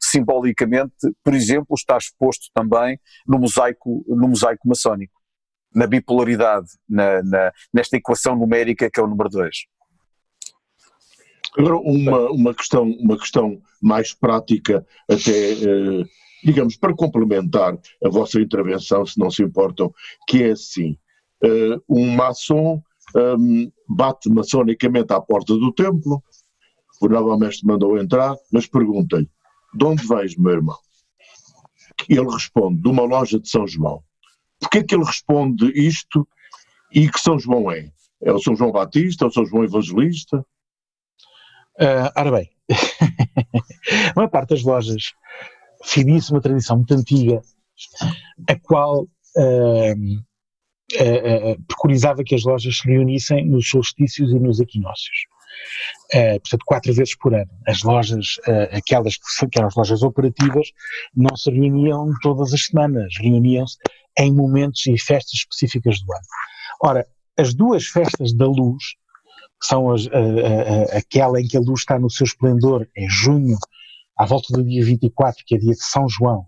simbolicamente, 0.00 0.94
por 1.24 1.34
exemplo, 1.34 1.74
está 1.74 1.96
exposto 1.96 2.46
também 2.54 3.00
no 3.26 3.38
mosaico, 3.38 4.04
no 4.06 4.28
mosaico 4.28 4.68
maçónico, 4.68 5.20
na 5.74 5.86
bipolaridade, 5.86 6.68
na, 6.88 7.22
na, 7.22 7.52
nesta 7.72 7.96
equação 7.96 8.36
numérica 8.36 8.88
que 8.88 9.00
é 9.00 9.02
o 9.02 9.08
número 9.08 9.28
2. 9.28 9.66
Agora, 11.56 11.76
uma, 11.76 12.30
uma, 12.30 12.54
questão, 12.54 12.90
uma 12.90 13.16
questão 13.16 13.60
mais 13.80 14.12
prática, 14.12 14.84
até, 15.08 15.52
eh, 15.52 16.04
digamos, 16.42 16.76
para 16.76 16.94
complementar 16.94 17.78
a 18.04 18.08
vossa 18.08 18.40
intervenção, 18.40 19.06
se 19.06 19.18
não 19.18 19.30
se 19.30 19.42
importam, 19.42 19.92
que 20.26 20.42
é 20.42 20.50
assim: 20.50 20.96
eh, 21.42 21.78
um 21.88 22.10
maçom 22.10 22.82
um, 23.14 23.70
bate 23.88 24.28
maçonicamente 24.28 25.12
à 25.12 25.20
porta 25.20 25.54
do 25.54 25.72
templo, 25.72 26.22
o 27.00 27.08
novo 27.08 27.36
mestre 27.38 27.66
mandou 27.66 27.98
entrar, 27.98 28.34
mas 28.52 28.66
perguntei: 28.66 29.28
de 29.74 29.84
onde 29.84 30.06
vais, 30.06 30.36
meu 30.36 30.52
irmão? 30.52 30.78
Ele 32.08 32.30
responde: 32.30 32.80
de 32.80 32.88
uma 32.88 33.02
loja 33.02 33.38
de 33.38 33.48
São 33.48 33.66
João. 33.66 34.02
Porquê 34.58 34.82
que 34.82 34.94
ele 34.94 35.04
responde 35.04 35.70
isto 35.74 36.26
e 36.92 37.08
que 37.08 37.20
São 37.20 37.38
João 37.38 37.70
é? 37.70 37.90
É 38.22 38.32
o 38.32 38.38
São 38.38 38.56
João 38.56 38.72
Batista, 38.72 39.24
é 39.24 39.28
o 39.28 39.30
São 39.30 39.44
João 39.44 39.64
Evangelista? 39.64 40.44
Uh, 41.80 42.10
ora 42.16 42.30
bem, 42.30 42.50
a 44.10 44.12
maior 44.14 44.28
parte 44.28 44.50
das 44.50 44.62
lojas 44.62 45.12
finíssima 45.84 46.40
tradição 46.40 46.76
muito 46.76 46.94
antiga, 46.94 47.42
a 48.48 48.58
qual 48.60 49.02
uh, 49.02 49.94
uh, 50.94 51.62
preconizava 51.66 52.24
que 52.24 52.34
as 52.34 52.44
lojas 52.44 52.78
se 52.78 52.88
reunissem 52.88 53.46
nos 53.46 53.68
solstícios 53.68 54.30
e 54.30 54.38
nos 54.38 54.60
equinócios. 54.60 55.26
Uh, 56.14 56.40
portanto, 56.40 56.64
quatro 56.66 56.94
vezes 56.94 57.16
por 57.16 57.34
ano. 57.34 57.50
As 57.66 57.82
lojas, 57.82 58.36
uh, 58.48 58.76
aquelas, 58.76 59.16
aquelas 59.42 59.74
lojas 59.74 60.02
operativas, 60.02 60.68
não 61.14 61.36
se 61.36 61.50
reuniam 61.50 62.12
todas 62.22 62.52
as 62.52 62.66
semanas, 62.66 63.12
reuniam-se 63.20 63.76
em 64.18 64.32
momentos 64.32 64.86
e 64.86 64.98
festas 64.98 65.32
específicas 65.34 66.00
do 66.00 66.12
ano. 66.12 66.26
Ora, 66.82 67.06
as 67.38 67.54
duas 67.54 67.86
festas 67.86 68.32
da 68.34 68.46
luz, 68.46 68.84
que 68.84 69.03
são 69.66 69.90
as, 69.90 70.06
a, 70.08 70.18
a, 70.18 70.98
aquela 70.98 71.40
em 71.40 71.46
que 71.46 71.56
a 71.56 71.60
luz 71.60 71.80
está 71.80 71.98
no 71.98 72.10
seu 72.10 72.24
esplendor, 72.24 72.86
em 72.96 73.08
junho, 73.08 73.56
à 74.16 74.26
volta 74.26 74.52
do 74.52 74.62
dia 74.62 74.84
24, 74.84 75.42
que 75.46 75.54
é 75.54 75.58
dia 75.58 75.72
de 75.72 75.84
São 75.84 76.08
João, 76.08 76.46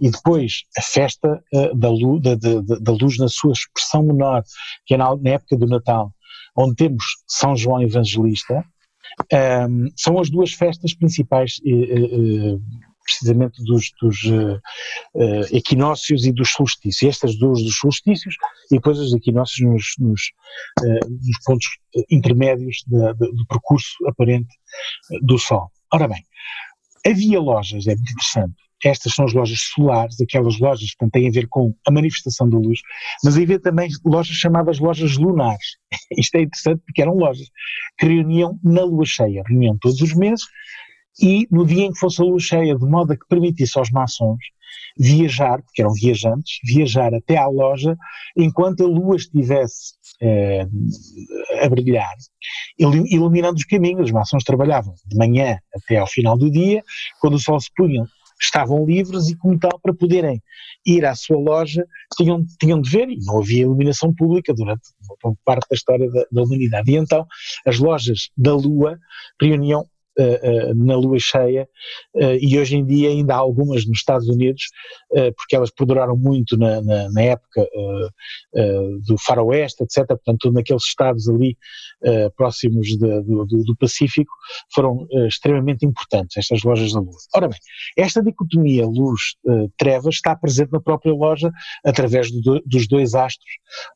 e 0.00 0.10
depois 0.10 0.64
a 0.76 0.82
festa 0.82 1.42
uh, 1.54 1.74
da, 1.76 1.88
luz, 1.88 2.22
da, 2.22 2.34
da, 2.34 2.60
da, 2.60 2.92
luz 2.92 3.18
na 3.18 3.28
sua 3.28 3.52
expressão 3.52 4.02
menor, 4.02 4.42
que 4.84 4.94
é 4.94 4.96
na, 4.96 5.16
na 5.16 5.30
época 5.30 5.56
do 5.56 5.66
Natal, 5.66 6.12
onde 6.56 6.74
temos 6.74 7.04
São 7.26 7.56
João 7.56 7.82
Evangelista, 7.82 8.64
um, 9.32 9.36
ehm, 9.36 9.88
são 9.96 10.18
as 10.18 10.28
duas 10.28 10.52
festas 10.52 10.94
principais 10.94 11.54
uh, 11.64 12.54
uh, 12.56 12.62
precisamente 13.06 13.62
dos, 13.64 13.90
dos 14.00 14.22
uh, 14.24 15.56
equinócios 15.56 16.24
e 16.24 16.32
dos 16.32 16.50
solstícios. 16.50 17.10
Estas 17.10 17.38
duas 17.38 17.62
dos 17.62 17.76
solstícios 17.76 18.34
e 18.70 18.74
depois 18.74 18.98
os 18.98 19.14
equinócios 19.14 19.66
nos, 19.66 19.84
nos, 19.98 20.22
uh, 20.80 21.08
nos 21.08 21.38
pontos 21.44 21.66
intermédios 22.10 22.82
de, 22.86 23.14
do 23.14 23.46
percurso 23.48 23.94
aparente 24.08 24.52
do 25.22 25.38
Sol. 25.38 25.70
Ora 25.92 26.08
bem, 26.08 26.22
havia 27.06 27.40
lojas, 27.40 27.86
é 27.86 27.94
muito 27.94 28.10
interessante. 28.10 28.54
Estas 28.84 29.14
são 29.14 29.24
as 29.24 29.32
lojas 29.32 29.58
solares, 29.74 30.20
aquelas 30.20 30.58
lojas 30.58 30.94
que 30.94 31.10
têm 31.10 31.28
a 31.28 31.32
ver 31.32 31.48
com 31.48 31.74
a 31.86 31.90
manifestação 31.90 32.48
da 32.48 32.58
luz, 32.58 32.80
mas 33.24 33.36
havia 33.36 33.58
também 33.58 33.88
lojas 34.04 34.36
chamadas 34.36 34.78
lojas 34.78 35.16
lunares. 35.16 35.78
Isto 36.18 36.36
é 36.36 36.42
interessante 36.42 36.82
porque 36.84 37.00
eram 37.00 37.14
lojas 37.14 37.48
que 37.98 38.06
reuniam 38.06 38.58
na 38.62 38.84
lua 38.84 39.06
cheia, 39.06 39.42
reuniam 39.46 39.78
todos 39.78 40.00
os 40.02 40.14
meses 40.14 40.44
e 41.20 41.46
no 41.50 41.66
dia 41.66 41.84
em 41.84 41.92
que 41.92 41.98
fosse 41.98 42.20
a 42.20 42.24
lua 42.24 42.38
cheia, 42.38 42.76
de 42.76 42.86
modo 42.86 43.12
a 43.12 43.16
que 43.16 43.26
permitisse 43.28 43.78
aos 43.78 43.90
maçons 43.90 44.38
viajar, 44.98 45.62
porque 45.62 45.82
eram 45.82 45.92
viajantes, 45.92 46.58
viajar 46.64 47.14
até 47.14 47.36
à 47.36 47.46
loja 47.46 47.96
enquanto 48.36 48.84
a 48.84 48.86
lua 48.86 49.16
estivesse 49.16 49.94
eh, 50.20 50.66
a 51.62 51.68
brilhar, 51.68 52.14
iluminando 52.78 53.56
os 53.56 53.64
caminhos. 53.64 54.06
Os 54.06 54.12
maçons 54.12 54.44
trabalhavam 54.44 54.94
de 55.06 55.16
manhã 55.16 55.58
até 55.74 55.98
ao 55.98 56.06
final 56.06 56.36
do 56.36 56.50
dia, 56.50 56.82
quando 57.20 57.34
o 57.34 57.38
sol 57.38 57.60
se 57.60 57.70
punha, 57.76 58.04
estavam 58.40 58.84
livres 58.84 59.28
e, 59.28 59.36
como 59.36 59.58
tal, 59.58 59.78
para 59.80 59.94
poderem 59.94 60.42
ir 60.84 61.04
à 61.04 61.14
sua 61.14 61.38
loja, 61.38 61.84
tinham, 62.16 62.44
tinham 62.60 62.80
de 62.80 62.90
ver, 62.90 63.08
e 63.08 63.18
não 63.24 63.38
havia 63.38 63.62
iluminação 63.62 64.14
pública 64.14 64.54
durante 64.54 64.82
parte 65.44 65.66
da 65.68 65.74
história 65.74 66.10
da, 66.10 66.24
da 66.30 66.42
humanidade. 66.42 66.90
E 66.90 66.96
então, 66.96 67.26
as 67.66 67.78
lojas 67.78 68.30
da 68.36 68.54
Lua 68.54 68.98
reuniam 69.40 69.84
na 70.74 70.96
lua 70.96 71.18
cheia 71.18 71.68
uh, 72.14 72.38
e 72.40 72.58
hoje 72.58 72.76
em 72.76 72.84
dia 72.84 73.10
ainda 73.10 73.34
há 73.34 73.38
algumas 73.38 73.86
nos 73.86 73.98
Estados 73.98 74.28
Unidos, 74.28 74.64
porque 75.36 75.54
elas 75.54 75.70
perduraram 75.70 76.16
muito 76.16 76.56
na, 76.56 76.80
na, 76.82 77.10
na 77.10 77.22
época 77.22 77.66
do 79.06 79.16
faroeste, 79.18 79.84
etc. 79.84 80.06
Portanto, 80.06 80.50
naqueles 80.52 80.84
estados 80.84 81.28
ali 81.28 81.56
próximos 82.36 82.88
de, 82.88 83.22
do, 83.22 83.44
do, 83.44 83.62
do, 83.64 83.76
Pacífico 83.76 84.30
foram 84.74 85.06
extremamente 85.26 85.86
importantes, 85.86 86.36
estas 86.36 86.62
lojas 86.62 86.92
da 86.92 87.00
lua. 87.00 87.16
Ora 87.34 87.48
bem, 87.48 87.58
esta 87.96 88.22
dicotomia 88.22 88.86
luz-trevas 88.86 90.16
está 90.16 90.34
presente 90.34 90.72
na 90.72 90.80
própria 90.80 91.12
loja 91.12 91.50
através 91.84 92.30
do, 92.30 92.60
dos 92.64 92.86
dois 92.88 93.14
astros, 93.14 93.50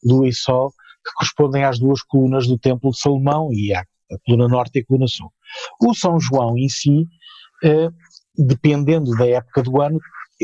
lua 0.04 0.28
e 0.28 0.32
sol, 0.32 0.72
que 1.04 1.12
correspondem 1.14 1.64
às 1.64 1.78
duas 1.78 2.02
colunas 2.02 2.46
do 2.46 2.58
Templo 2.58 2.90
de 2.90 3.00
Salomão 3.00 3.52
e 3.52 3.74
à 3.74 3.84
a 4.12 4.16
coluna 4.24 4.48
norte 4.48 4.78
e 4.78 4.82
a 4.82 4.84
coluna 4.84 5.06
sul. 5.06 5.32
O 5.82 5.94
São 5.94 6.18
João 6.18 6.56
em 6.56 6.68
si, 6.68 7.06
eh, 7.64 7.88
dependendo 8.36 9.10
da 9.16 9.26
época 9.26 9.62
do 9.62 9.80
ano, 9.80 9.98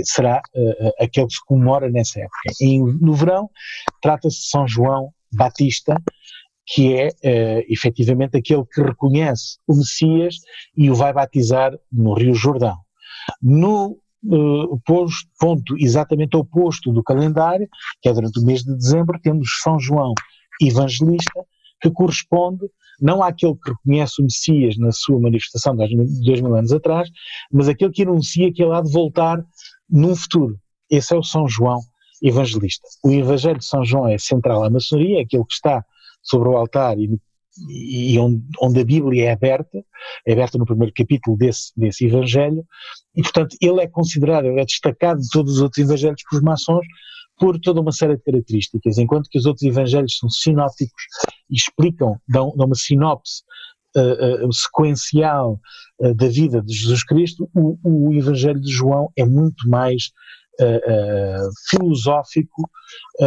será 0.05 0.41
eh, 0.55 0.93
aquele 1.01 1.27
que 1.27 1.35
se 1.35 1.45
comemora 1.45 1.91
nessa 1.91 2.21
época. 2.21 2.53
Em, 2.61 2.81
no 3.01 3.15
verão, 3.15 3.51
trata-se 4.03 4.41
de 4.41 4.49
São 4.49 4.69
João 4.69 5.11
Batista, 5.33 6.01
que 6.67 6.95
é 6.95 7.09
uh, 7.09 7.65
efetivamente 7.69 8.37
aquele 8.37 8.65
que 8.65 8.83
reconhece 8.83 9.59
o 9.69 9.77
Messias 9.77 10.37
e 10.77 10.91
o 10.91 10.95
vai 10.95 11.13
batizar 11.13 11.73
no 11.93 12.13
Rio 12.13 12.35
Jordão. 12.35 12.77
No 13.41 13.99
uh, 14.25 14.81
posto, 14.85 15.29
ponto 15.39 15.77
exatamente 15.79 16.37
oposto 16.37 16.93
do 16.93 17.05
calendário, 17.05 17.69
que 18.03 18.09
é 18.09 18.13
durante 18.13 18.41
o 18.41 18.45
mês 18.45 18.65
de 18.65 18.77
dezembro, 18.77 19.21
temos 19.23 19.49
São 19.63 19.79
João 19.79 20.13
Evangelista, 20.61 21.45
que 21.81 21.91
corresponde 21.91 22.67
não 23.01 23.23
àquele 23.23 23.55
que 23.55 23.71
reconhece 23.71 24.21
o 24.21 24.25
Messias 24.25 24.77
na 24.77 24.93
sua 24.93 25.21
manifestação 25.21 25.77
de 25.77 26.25
dois 26.25 26.41
mil 26.41 26.55
anos 26.55 26.73
atrás, 26.73 27.09
mas 27.53 27.69
aquele 27.69 27.91
que 27.91 28.03
anuncia 28.03 28.53
que 28.53 28.63
ele 28.63 28.73
há 28.73 28.81
de 28.81 28.93
voltar 28.93 29.43
num 29.89 30.15
futuro. 30.15 30.59
Esse 30.91 31.15
é 31.15 31.17
o 31.17 31.23
São 31.23 31.49
João 31.49 31.81
Evangelista. 32.23 32.87
O 33.05 33.11
Evangelho 33.11 33.59
de 33.59 33.65
São 33.67 33.85
João 33.85 34.09
é 34.09 34.19
central 34.19 34.65
à 34.65 34.71
maçonaria, 34.71 35.19
é 35.19 35.23
aquele 35.23 35.45
que 35.45 35.55
está 35.55 35.85
sobre 36.23 36.49
o 36.49 36.57
altar 36.57 36.99
e, 36.99 37.11
e 37.69 38.19
onde, 38.19 38.43
onde, 38.61 38.81
a 38.81 38.85
Bíblia 38.85 39.27
é 39.27 39.33
aberta, 39.33 39.85
é 40.27 40.33
aberta 40.33 40.59
no 40.59 40.67
primeiro 40.67 40.93
capítulo 40.95 41.37
desse, 41.37 41.73
desse 41.77 42.07
Evangelho, 42.07 42.65
e 43.15 43.23
portanto 43.23 43.57
ele 43.61 43.81
é 43.81 43.87
considerado, 43.87 44.47
ele 44.47 44.61
é 44.61 44.65
destacado 44.65 45.21
de 45.21 45.29
todos 45.31 45.55
os 45.55 45.61
outros 45.61 45.85
Evangelhos 45.85 46.23
por 46.31 46.43
maçons, 46.43 46.87
por 47.39 47.59
toda 47.61 47.81
uma 47.81 47.93
série 47.93 48.17
de 48.17 48.23
características, 48.23 48.99
enquanto 48.99 49.29
que 49.29 49.39
os 49.39 49.47
outros 49.47 49.63
evangelhos 49.63 50.17
são 50.19 50.29
sinópticos 50.31 51.03
e 51.51 51.57
explicam, 51.57 52.19
dão, 52.29 52.53
dão 52.57 52.67
uma 52.67 52.75
sinopse 52.75 53.43
uh, 53.97 54.47
uh, 54.47 54.53
sequencial 54.53 55.61
uh, 56.01 56.15
da 56.15 56.29
vida 56.29 56.63
de 56.63 56.73
Jesus 56.73 57.05
Cristo, 57.05 57.49
o, 57.55 57.79
o, 57.83 58.15
evangelho 58.15 58.61
de 58.61 58.71
João 58.71 59.11
é 59.17 59.25
muito 59.25 59.69
mais 59.69 60.11
filosófico, 61.69 62.63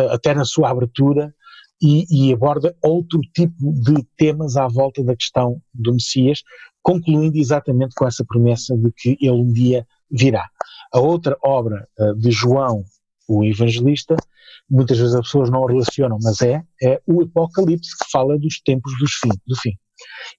até 0.10 0.34
na 0.34 0.44
sua 0.44 0.72
abertura, 0.72 1.32
e, 1.80 2.06
e, 2.10 2.34
aborda 2.34 2.76
outro 2.84 3.22
tipo 3.36 3.72
de 3.84 4.04
temas 4.18 4.58
à 4.58 4.68
volta 4.68 5.04
da 5.04 5.16
questão 5.16 5.62
do 5.72 5.94
Messias, 5.94 6.42
concluindo 6.82 7.38
exatamente 7.38 7.94
com 7.94 8.08
essa 8.08 8.26
promessa 8.26 8.76
de 8.76 8.92
que 8.92 9.16
ele 9.22 9.30
um 9.30 9.54
dia 9.54 9.86
virá. 10.10 10.50
A 10.92 11.00
outra 11.00 11.38
obra 11.44 11.88
de 12.18 12.32
João 12.32 12.84
o 13.30 13.44
evangelista, 13.44 14.15
muitas 14.70 14.98
vezes 14.98 15.13
as 15.13 15.22
pessoas 15.22 15.50
não 15.50 15.62
o 15.62 15.68
relacionam, 15.68 16.18
mas 16.22 16.42
é, 16.42 16.63
é 16.82 17.00
o 17.06 17.22
Apocalipse 17.22 17.96
que 17.98 18.12
fala 18.12 18.38
dos 18.38 18.60
tempos 18.62 18.92
dos 19.00 19.13
fim, 19.13 19.30
do 19.48 19.56
fim. 19.62 19.72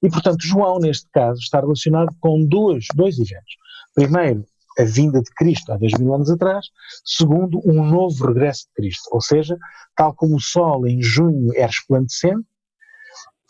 E 0.03 0.11
portanto 0.11 0.43
João, 0.43 0.79
neste 0.79 1.09
caso, 1.13 1.39
está 1.41 1.61
relacionado 1.61 2.15
com 2.21 2.45
dois, 2.45 2.87
dois 2.95 3.19
eventos. 3.19 3.55
Primeiro, 3.95 4.45
a 4.79 4.85
vinda 4.85 5.21
de 5.21 5.31
Cristo 5.37 5.73
há 5.73 5.77
dois 5.77 5.93
mil 5.99 6.15
anos 6.15 6.31
atrás, 6.31 6.67
segundo, 7.05 7.61
um 7.65 7.85
novo 7.85 8.27
regresso 8.27 8.67
de 8.67 8.73
Cristo, 8.75 9.09
ou 9.13 9.21
seja, 9.21 9.57
tal 9.97 10.15
como 10.15 10.37
o 10.37 10.41
sol 10.41 10.87
em 10.87 11.03
junho 11.03 11.53
é 11.55 11.67
resplandecente, 11.67 12.47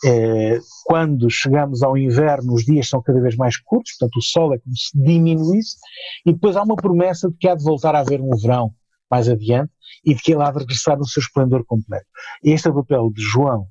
é, 0.03 0.59
quando 0.85 1.29
chegamos 1.29 1.83
ao 1.83 1.95
inverno 1.95 2.53
os 2.53 2.65
dias 2.65 2.89
são 2.89 3.03
cada 3.03 3.21
vez 3.21 3.35
mais 3.35 3.55
curtos, 3.57 3.93
portanto 3.97 4.17
o 4.17 4.21
sol 4.21 4.53
é 4.53 4.57
como 4.57 4.75
se 4.75 4.97
diminuísse, 4.99 5.77
e 6.25 6.33
depois 6.33 6.55
há 6.55 6.63
uma 6.63 6.75
promessa 6.75 7.29
de 7.29 7.37
que 7.37 7.47
há 7.47 7.55
de 7.55 7.63
voltar 7.63 7.95
a 7.95 7.99
haver 7.99 8.19
um 8.19 8.35
verão 8.35 8.73
mais 9.11 9.27
adiante, 9.27 9.71
e 10.05 10.15
de 10.15 10.21
que 10.21 10.31
ele 10.31 10.41
há 10.41 10.49
de 10.49 10.59
regressar 10.59 10.97
no 10.97 11.05
seu 11.05 11.21
esplendor 11.21 11.65
completo. 11.65 12.07
Este 12.43 12.67
é 12.67 12.71
o 12.71 12.75
papel 12.75 13.11
de 13.11 13.21
João 13.21 13.67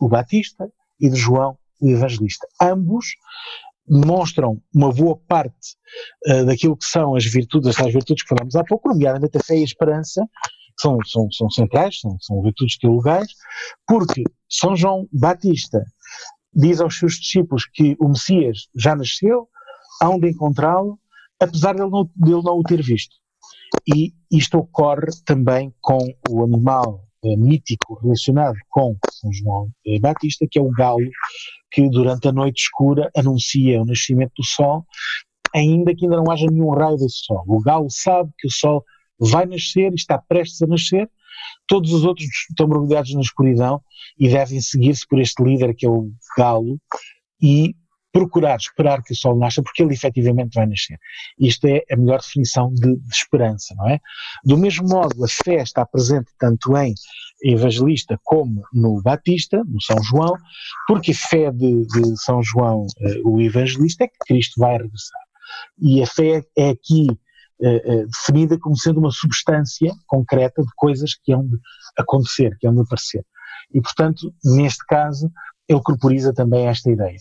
o 0.00 0.08
Batista 0.08 0.68
e 1.00 1.08
de 1.08 1.16
João 1.16 1.56
o 1.80 1.88
Evangelista. 1.88 2.46
Ambos 2.60 3.06
demonstram 3.86 4.62
uma 4.74 4.92
boa 4.92 5.16
parte 5.28 5.76
uh, 6.28 6.44
daquilo 6.46 6.76
que 6.76 6.86
são 6.86 7.14
as 7.14 7.24
virtudes, 7.24 7.78
as 7.78 7.92
virtudes 7.92 8.22
que 8.22 8.28
falamos 8.28 8.56
há 8.56 8.64
pouco, 8.64 8.88
nomeadamente 8.88 9.36
a 9.36 9.40
fé 9.40 9.56
e 9.58 9.60
a 9.60 9.64
esperança, 9.64 10.26
que 10.76 10.82
são, 10.82 10.98
são, 11.04 11.30
são 11.30 11.50
centrais, 11.50 12.00
são, 12.00 12.16
são 12.20 12.42
virtudes 12.42 12.78
teologais, 12.78 13.28
porque 13.86 14.24
São 14.48 14.74
João 14.74 15.06
Batista 15.12 15.84
diz 16.52 16.80
aos 16.80 16.98
seus 16.98 17.14
discípulos 17.14 17.66
que 17.66 17.96
o 18.00 18.08
Messias 18.08 18.68
já 18.74 18.96
nasceu, 18.96 19.48
hão 20.00 20.18
de 20.18 20.30
encontrá-lo, 20.30 20.98
apesar 21.38 21.74
de 21.74 21.82
ele 21.82 21.90
não, 21.90 22.10
de 22.16 22.32
ele 22.32 22.42
não 22.42 22.58
o 22.58 22.62
ter 22.62 22.82
visto. 22.82 23.16
E 23.86 24.12
isto 24.30 24.58
ocorre 24.58 25.08
também 25.24 25.72
com 25.80 25.98
o 26.28 26.44
animal 26.44 27.04
eh, 27.24 27.36
mítico 27.36 27.98
relacionado 28.02 28.56
com 28.68 28.96
São 29.10 29.32
João 29.32 29.70
eh, 29.86 29.98
Batista, 29.98 30.46
que 30.50 30.58
é 30.58 30.62
o 30.62 30.70
galo, 30.70 31.08
que 31.70 31.88
durante 31.88 32.28
a 32.28 32.32
noite 32.32 32.62
escura 32.62 33.10
anuncia 33.16 33.80
o 33.80 33.84
nascimento 33.84 34.32
do 34.36 34.44
sol, 34.44 34.84
ainda 35.54 35.94
que 35.94 36.04
ainda 36.04 36.16
não 36.16 36.30
haja 36.30 36.46
nenhum 36.46 36.70
raio 36.70 36.96
desse 36.96 37.24
sol. 37.24 37.44
O 37.46 37.60
galo 37.60 37.86
sabe 37.90 38.30
que 38.38 38.46
o 38.46 38.52
sol 38.52 38.84
vai 39.18 39.46
nascer 39.46 39.92
e 39.92 39.94
está 39.94 40.18
prestes 40.18 40.60
a 40.62 40.66
nascer, 40.66 41.08
todos 41.66 41.92
os 41.92 42.04
outros 42.04 42.26
estão 42.50 42.68
mergulhados 42.68 43.14
na 43.14 43.20
escuridão 43.20 43.80
e 44.18 44.28
devem 44.28 44.60
seguir-se 44.60 45.06
por 45.06 45.20
este 45.20 45.42
líder 45.42 45.74
que 45.74 45.86
é 45.86 45.88
o 45.88 46.10
galo 46.36 46.78
e 47.40 47.74
procurar 48.14 48.56
esperar 48.56 49.02
que 49.02 49.12
o 49.12 49.16
sol 49.16 49.36
nasça, 49.36 49.60
porque 49.60 49.82
ele 49.82 49.92
efetivamente 49.92 50.54
vai 50.54 50.66
nascer. 50.66 50.96
Isto 51.36 51.66
é 51.66 51.82
a 51.90 51.96
melhor 51.96 52.20
definição 52.20 52.72
de, 52.72 52.96
de, 52.96 53.12
esperança, 53.12 53.74
não 53.76 53.88
é? 53.88 53.98
Do 54.44 54.56
mesmo 54.56 54.86
modo, 54.88 55.24
a 55.24 55.28
fé 55.28 55.56
está 55.56 55.84
presente 55.84 56.30
tanto 56.38 56.76
em 56.76 56.94
Evangelista 57.42 58.16
como 58.22 58.62
no 58.72 59.02
Batista, 59.02 59.64
no 59.66 59.82
São 59.82 60.00
João, 60.04 60.36
porque 60.86 61.10
a 61.10 61.14
fé 61.14 61.50
de, 61.50 61.84
de 61.86 62.22
São 62.22 62.40
João, 62.40 62.86
uh, 62.86 63.28
o 63.28 63.40
Evangelista, 63.42 64.04
é 64.04 64.06
que 64.06 64.18
Cristo 64.28 64.60
vai 64.60 64.74
regressar. 64.74 65.20
E 65.80 66.00
a 66.00 66.06
fé 66.06 66.44
é 66.56 66.68
aqui 66.70 67.08
uh, 67.10 67.66
uh, 67.66 68.06
definida 68.06 68.56
como 68.60 68.78
sendo 68.78 69.00
uma 69.00 69.10
substância 69.10 69.92
concreta 70.06 70.62
de 70.62 70.70
coisas 70.76 71.14
que 71.16 71.32
hão 71.32 71.44
de 71.44 71.58
acontecer, 71.98 72.56
que 72.60 72.68
hão 72.68 72.74
de 72.76 72.82
aparecer. 72.82 73.26
E, 73.74 73.80
portanto, 73.80 74.32
neste 74.44 74.86
caso, 74.86 75.28
ele 75.68 75.82
corporiza 75.82 76.32
também 76.32 76.68
esta 76.68 76.88
ideia. 76.88 77.18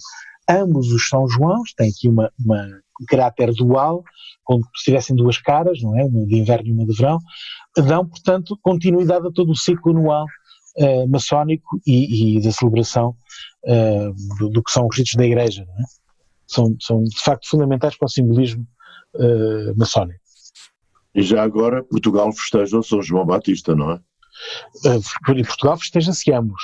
Ambos 0.49 0.91
os 0.91 1.08
São 1.08 1.27
Joãos 1.27 1.73
têm 1.73 1.89
aqui 1.89 2.08
uma, 2.08 2.32
uma 2.43 2.67
um 3.01 3.06
caráter 3.06 3.51
dual, 3.53 4.03
como 4.43 4.63
se 4.75 4.86
tivessem 4.86 5.15
duas 5.15 5.38
caras, 5.38 5.82
não 5.82 5.97
é? 5.97 6.03
Uma 6.03 6.25
de 6.25 6.36
inverno 6.36 6.67
e 6.67 6.71
uma 6.71 6.86
de 6.86 6.95
verão, 6.95 7.19
dão, 7.75 8.08
portanto, 8.08 8.58
continuidade 8.62 9.27
a 9.27 9.32
todo 9.32 9.51
o 9.51 9.56
ciclo 9.56 9.91
anual 9.91 10.25
uh, 10.77 11.08
maçónico 11.08 11.79
e, 11.86 12.38
e, 12.38 12.41
da 12.41 12.51
celebração 12.51 13.15
uh, 13.65 14.38
do, 14.38 14.49
do, 14.49 14.63
que 14.63 14.71
são 14.71 14.88
os 14.88 14.97
ritos 14.97 15.13
da 15.15 15.25
Igreja, 15.25 15.65
não 15.65 15.75
é? 15.75 15.84
São, 16.47 16.75
são 16.79 17.03
de 17.03 17.19
facto 17.19 17.49
fundamentais 17.49 17.97
para 17.97 18.06
o 18.06 18.10
simbolismo 18.10 18.65
uh, 19.15 19.77
maçónico. 19.77 20.21
E 21.15 21.21
já 21.21 21.43
agora 21.43 21.84
Portugal 21.84 22.32
festeja 22.32 22.77
o 22.77 22.84
São 22.84 23.01
João 23.01 23.25
Batista, 23.25 23.75
não 23.75 23.91
é? 23.91 23.99
Uh, 24.85 25.31
em 25.31 25.43
Portugal 25.43 25.77
festeja-se 25.77 26.31
ambos. 26.31 26.61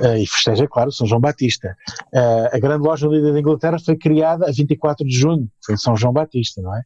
Uh, 0.00 0.16
e 0.16 0.26
festeja, 0.26 0.66
claro, 0.66 0.92
São 0.92 1.06
João 1.06 1.20
Batista. 1.20 1.76
Uh, 2.12 2.56
a 2.56 2.58
grande 2.58 2.86
loja 2.86 3.08
líder 3.08 3.32
da 3.32 3.40
Inglaterra 3.40 3.78
foi 3.78 3.96
criada 3.96 4.46
a 4.46 4.52
24 4.52 5.06
de 5.06 5.16
junho, 5.16 5.48
foi 5.64 5.74
em 5.74 5.78
São 5.78 5.96
João 5.96 6.12
Batista, 6.12 6.62
não 6.62 6.74
é? 6.76 6.82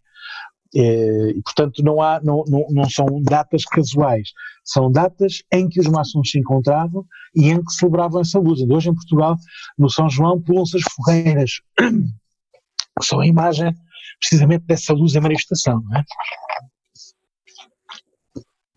E, 0.73 1.41
portanto, 1.45 1.83
não, 1.83 2.01
há, 2.01 2.21
não, 2.23 2.45
não, 2.47 2.65
não 2.71 2.89
são 2.89 3.21
datas 3.23 3.65
casuais, 3.65 4.29
são 4.65 4.91
datas 4.91 5.43
em 5.53 5.69
que 5.69 5.81
os 5.81 5.89
maçons 5.89 6.31
se 6.31 6.39
encontravam 6.39 7.05
e 7.35 7.51
em 7.51 7.61
que 7.61 7.73
celebravam 7.73 8.21
essa 8.21 8.39
luz. 8.39 8.61
E 8.61 8.73
hoje 8.73 8.89
em 8.89 8.95
Portugal, 8.95 9.35
no 9.77 9.91
São 9.91 10.09
João, 10.09 10.41
pulam-se 10.41 10.77
as 10.77 10.85
fogueiras, 10.95 11.61
são 13.03 13.19
a 13.19 13.27
imagem 13.27 13.75
precisamente 14.21 14.65
dessa 14.67 14.93
luz 14.93 15.15
em 15.15 15.21
manifestação, 15.21 15.81
não 15.83 15.99
é? 15.99 16.05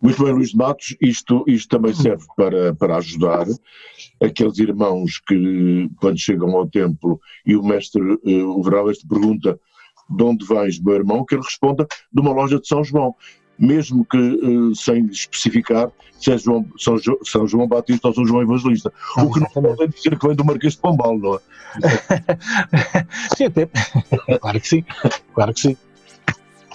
Muito 0.04 0.22
bem, 0.22 0.34
Luís 0.34 0.50
de 0.50 0.56
Matos, 0.58 0.94
isto, 1.00 1.42
isto 1.46 1.66
também 1.66 1.94
serve 1.94 2.26
para, 2.36 2.74
para 2.74 2.96
ajudar 2.98 3.46
aqueles 4.22 4.58
irmãos 4.58 5.18
que, 5.26 5.88
quando 5.96 6.18
chegam 6.18 6.50
ao 6.50 6.68
templo 6.68 7.18
e 7.46 7.56
o 7.56 7.62
mestre, 7.62 8.02
uh, 8.02 8.50
o 8.50 8.62
Veral, 8.62 8.90
este 8.90 9.08
pergunta 9.08 9.58
de 10.10 10.22
onde 10.22 10.44
vens, 10.44 10.78
meu 10.78 10.94
irmão, 10.94 11.24
que 11.24 11.34
ele 11.34 11.42
responda 11.42 11.86
de 12.12 12.20
uma 12.20 12.32
loja 12.32 12.60
de 12.60 12.68
São 12.68 12.84
João, 12.84 13.14
mesmo 13.58 14.04
que 14.04 14.18
uh, 14.18 14.76
sem 14.76 15.06
especificar 15.06 15.90
se 16.20 16.32
é 16.32 16.36
João, 16.36 16.66
São, 16.78 16.98
jo, 16.98 17.18
São, 17.24 17.46
João 17.46 17.66
Batista 17.66 18.08
ou 18.08 18.14
São 18.14 18.26
João 18.26 18.42
Evangelista. 18.42 18.92
o 19.16 19.30
que 19.32 19.38
exatamente. 19.38 19.70
não 19.70 19.76
pode 19.76 19.94
dizer 19.94 20.18
que 20.18 20.26
vem 20.26 20.36
do 20.36 20.44
Marquês 20.44 20.74
de 20.74 20.80
Pombal, 20.80 21.18
não 21.18 21.36
é? 21.36 21.38
sim, 23.36 23.44
até. 23.44 23.70
Claro 24.38 24.60
que 24.60 24.68
sim, 24.68 24.84
claro 25.34 25.54
que 25.54 25.60
sim. 25.60 25.76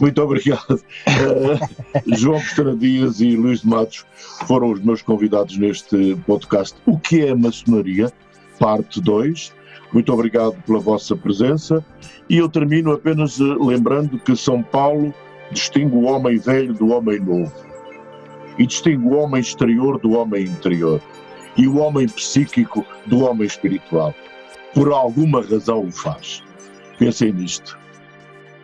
Muito 0.01 0.21
obrigado. 0.21 0.81
Uh, 1.07 2.15
João 2.15 2.39
Costela 2.39 2.75
Dias 2.75 3.19
e 3.19 3.35
Luís 3.35 3.61
de 3.61 3.67
Matos 3.67 4.05
foram 4.47 4.71
os 4.71 4.81
meus 4.81 5.01
convidados 5.01 5.57
neste 5.57 6.15
podcast 6.25 6.75
O 6.85 6.97
que 6.97 7.25
é 7.25 7.31
a 7.31 7.35
maçonaria? 7.35 8.11
Parte 8.57 9.01
2. 9.01 9.53
Muito 9.91 10.13
obrigado 10.13 10.55
pela 10.65 10.79
vossa 10.79 11.15
presença 11.15 11.83
e 12.29 12.37
eu 12.37 12.47
termino 12.47 12.91
apenas 12.91 13.39
eh, 13.39 13.43
lembrando 13.59 14.19
que 14.19 14.35
São 14.35 14.61
Paulo 14.61 15.13
distingue 15.51 15.95
o 15.95 16.03
homem 16.03 16.37
velho 16.37 16.73
do 16.73 16.89
homem 16.89 17.19
novo 17.19 17.51
e 18.57 18.67
distingue 18.67 19.03
o 19.05 19.17
homem 19.17 19.41
exterior 19.41 19.99
do 19.99 20.11
homem 20.11 20.43
interior 20.43 21.01
e 21.57 21.67
o 21.67 21.77
homem 21.77 22.07
psíquico 22.07 22.85
do 23.07 23.21
homem 23.21 23.47
espiritual. 23.47 24.13
Por 24.73 24.91
alguma 24.91 25.41
razão 25.41 25.85
o 25.85 25.91
faz. 25.91 26.43
Pensem 26.99 27.33
nisto. 27.33 27.79